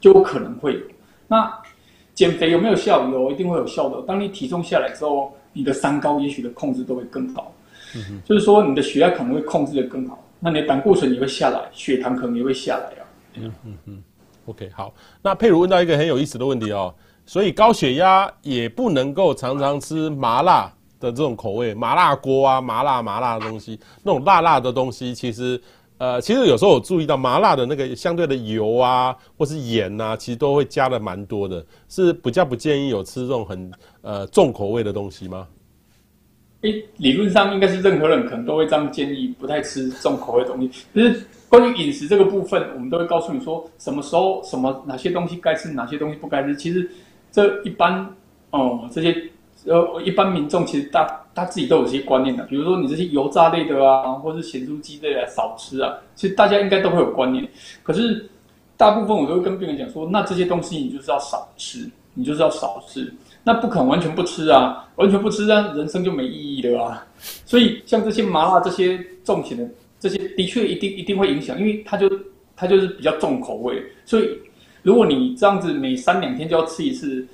[0.00, 0.80] 就有可能会有。
[1.28, 1.52] 那
[2.14, 3.06] 减肥有没有效？
[3.10, 4.00] 有，一定会有效的。
[4.06, 7.52] 当你体重下来之后，你的三高也许的控制都会更好。
[7.94, 13.04] 嗯就是说，你的血压可能会控制得更好，那你的胆固醇也会下来，血糖可能也会下来啊。
[13.34, 14.02] 嗯嗯嗯
[14.46, 14.92] ，OK，好。
[15.22, 25.60] 那佩如问到一个很有意思的问题哦，所以高血压也不能够常常吃麻辣的这种口味，麻辣锅啊，麻辣麻辣的东西，那种辣辣的东西，其实
[25.98, 33.70] 呃，其实有时候我注意到麻辣的那个相对的油啊，或是盐啊，其实都会加的蛮多的，是比较不建议有吃这种很
[34.02, 35.46] 呃重口味的东西吗？
[36.96, 40.70] 理论上应该是任何人可能都会这样建议，不太吃重口味的东西。
[40.94, 46.54] 可是关于饮食这个部分，我们都会告诉你说，什么时候什么哪些东西该吃，哪些东西不该吃。
[46.56, 46.88] 其实
[47.30, 48.00] 这一般
[48.50, 49.16] 哦、呃，这些
[49.64, 52.44] 呃一般民众其实大他自己都有些观念的。
[52.44, 57.46] 比如说你这些油炸类的啊，或是咸猪鸡类的少吃啊，其实大家应该都会有观念。
[57.82, 58.28] 可是
[58.76, 61.90] 大部分我都会跟病人讲说，那这些东西你就是要少吃。
[62.18, 63.12] 你就是要少吃。
[63.46, 67.06] 那不可能完全不吃啊，完全不吃，那人生就没意义了啊。
[67.44, 69.64] 所以像这些麻辣这些重咸的
[70.00, 72.10] 这些，的确一定一定会影响，因为它就
[72.56, 73.80] 它就是比较重口味。
[74.04, 74.36] 所以
[74.82, 77.24] 如果你这样子每三两天就要吃一次，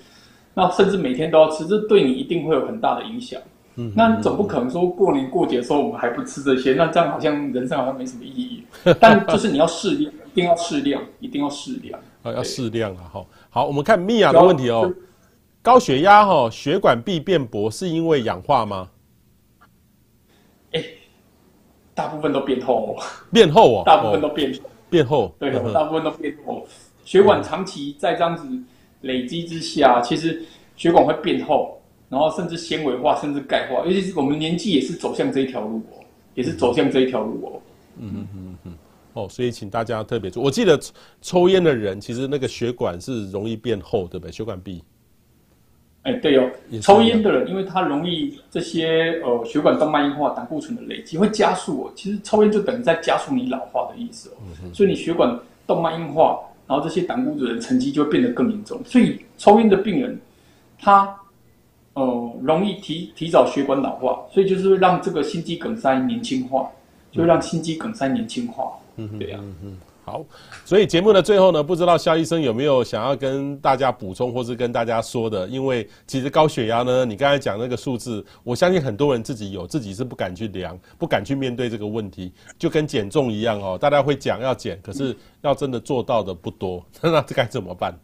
[0.52, 3.40] 那甚至每天都要吃，这对你一定会有很大的影响。
[3.76, 8.62] 嗯，那总不可能说过年过节的时候我们还不吃这些，那这样好像人生好像没什么意义。
[9.00, 11.98] 但就是你要适量，一定要适量，一定要适量。
[12.22, 13.08] 啊，要适量啊！
[13.10, 14.92] 好，好，我们看米娅的问题哦。
[15.62, 18.90] 高血压哈，血管壁变薄是因为氧化吗？
[20.72, 20.94] 哎、欸，
[21.94, 22.98] 大部分都变厚，
[23.30, 24.52] 变厚哦，大部分都变
[24.90, 26.66] 变厚，对，大部分都变厚。
[27.04, 28.44] 血管长期在这样子
[29.02, 30.42] 累积之下，其实
[30.74, 33.84] 血管会变厚，然后甚至纤维化，甚至钙化。
[33.86, 36.02] 尤其是我们年纪也是走向这一条路哦，
[36.34, 37.62] 也是走向这一条路哦。
[37.98, 38.78] 嗯嗯嗯嗯。
[39.12, 40.44] 哦，所以请大家特别注意。
[40.44, 40.80] 我记得
[41.20, 44.32] 抽烟的人，其实那个血管是容易变厚，对不对？
[44.32, 44.82] 血管壁。
[46.04, 46.50] 哎、欸，对哦，
[46.80, 51.92] 抽烟的人，因为他容易这些呃血管动脉硬化、胆固醇的累积会加速哦。
[51.94, 54.32] 其实抽烟就等于在加速你老化的意思哦。
[54.64, 58.80] 嗯、所以你血管动脉硬化，然后这些胆固醇的沉积就会变得更严重。
[58.84, 60.20] 所以抽烟的病人，
[60.76, 61.16] 他
[61.94, 66.68] 呃容易提提早血管老化，所以就是让这个心肌梗塞年轻化，
[67.12, 68.72] 就让心肌梗塞年轻化。
[68.96, 69.40] 嗯，对呀、啊。
[69.40, 70.24] 嗯嗯好，
[70.64, 75.46] 所以节目的最后呢，不知道肖医生有没有想要跟大家补充，或是跟大家说的？
[75.46, 83.78] 因为其实高血压呢，你刚才讲那个数字，我相信很多人自己有，自己是不敢去量，不敢去面对这个问题，就跟减重一样哦。
[83.80, 87.96] 大家会讲要减，可是要真的做到的不多， 那这该怎么办？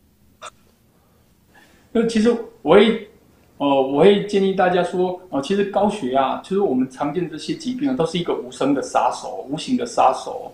[1.91, 2.31] 那其实
[2.63, 3.09] 我会，
[3.57, 10.53] 呃，我会建议大家说，呃，其实高血压，其实我们常见的这些疾病啊，都是一个无声的杀手，无形的杀手。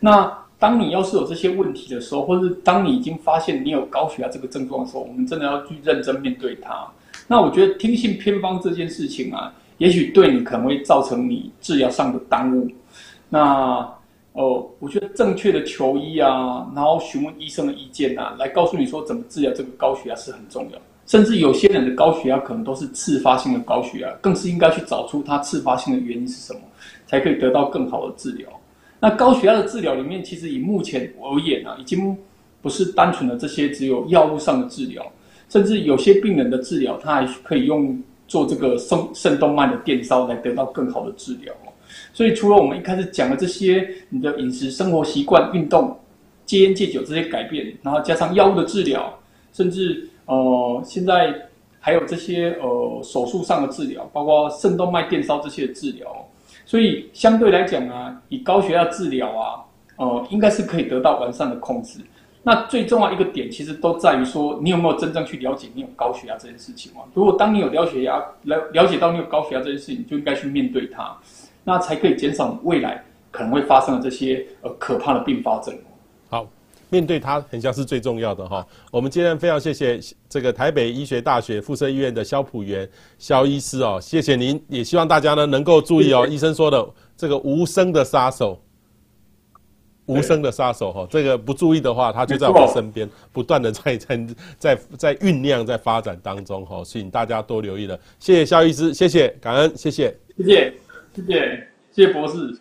[0.00, 6.86] 那当你要是有这些问题的时候，或是当你已经发现你有高血压这个症状的时候，我们真的要去认真面对它。
[7.26, 12.70] 那我觉得听信偏方这件事情啊，也许对你可能会造成你治疗上的耽误。
[13.28, 13.90] 那
[14.32, 20.78] 哦、我觉得正确的求医啊，然后询问医生的意见啊，来告诉你说怎么治疗这个高血压是很重要。
[21.04, 26.60] 甚至有些人的高血压可能都是自发性的高血压，更是应该去找出它自发性的原因是什么，
[27.06, 28.48] 才可以得到更好的治疗。
[29.00, 32.14] 那高血压的治疗里面，其实以目前而言啊，已经
[32.60, 35.04] 不是单纯的这些只有药物上的治疗，
[35.48, 37.98] 甚至有些病人的治疗，他还可以用
[38.28, 41.52] 做这个肾肾动脉的电烧来得到更好的治疗。
[42.12, 45.98] 所以除了我们一开始讲的这些，你的饮食、生活习惯、运动、
[46.44, 49.18] 戒烟戒酒这些改变，然后加上药物的治疗，
[49.54, 51.34] 甚至呃现在
[51.80, 56.06] 还有这些呃手术上的治疗，包括肾动脉电烧这些治疗。
[56.70, 59.58] 所以相对来讲啊，以高血压治疗啊，
[59.96, 61.98] 呃，应该是可以得到完善的控制。
[62.44, 67.02] 那最重要一个点，其实都在于说，你有没有真正去了解你有高血压这件事情啊？
[67.12, 71.12] 如果当你有高血压，了了解到你有高血压这件事情，就应该去面对它，
[71.64, 73.02] 那才可以减少未来
[73.32, 75.74] 可能会发生的这些呃可怕的并发症。
[76.90, 76.92] 好。
[76.92, 78.66] 面对它很像是最重要的哈。
[78.90, 82.88] 我们今天非常谢谢这个台北医学大学附设医院的萧普元
[83.18, 86.86] 萧医师哦，谢谢您，也希望大家呢能够注意哦，医生说的
[87.16, 88.60] 这个无声的杀手，
[90.06, 94.26] 无声的杀手哈，这个不注意的话，它就在我们身边，不断的在在
[94.58, 97.98] 在在酝酿在发展当中哈，请大家多留意了。
[98.18, 100.74] 谢谢萧医师，谢谢，感恩，谢谢，谢谢，
[101.14, 102.58] 谢谢，谢谢博士。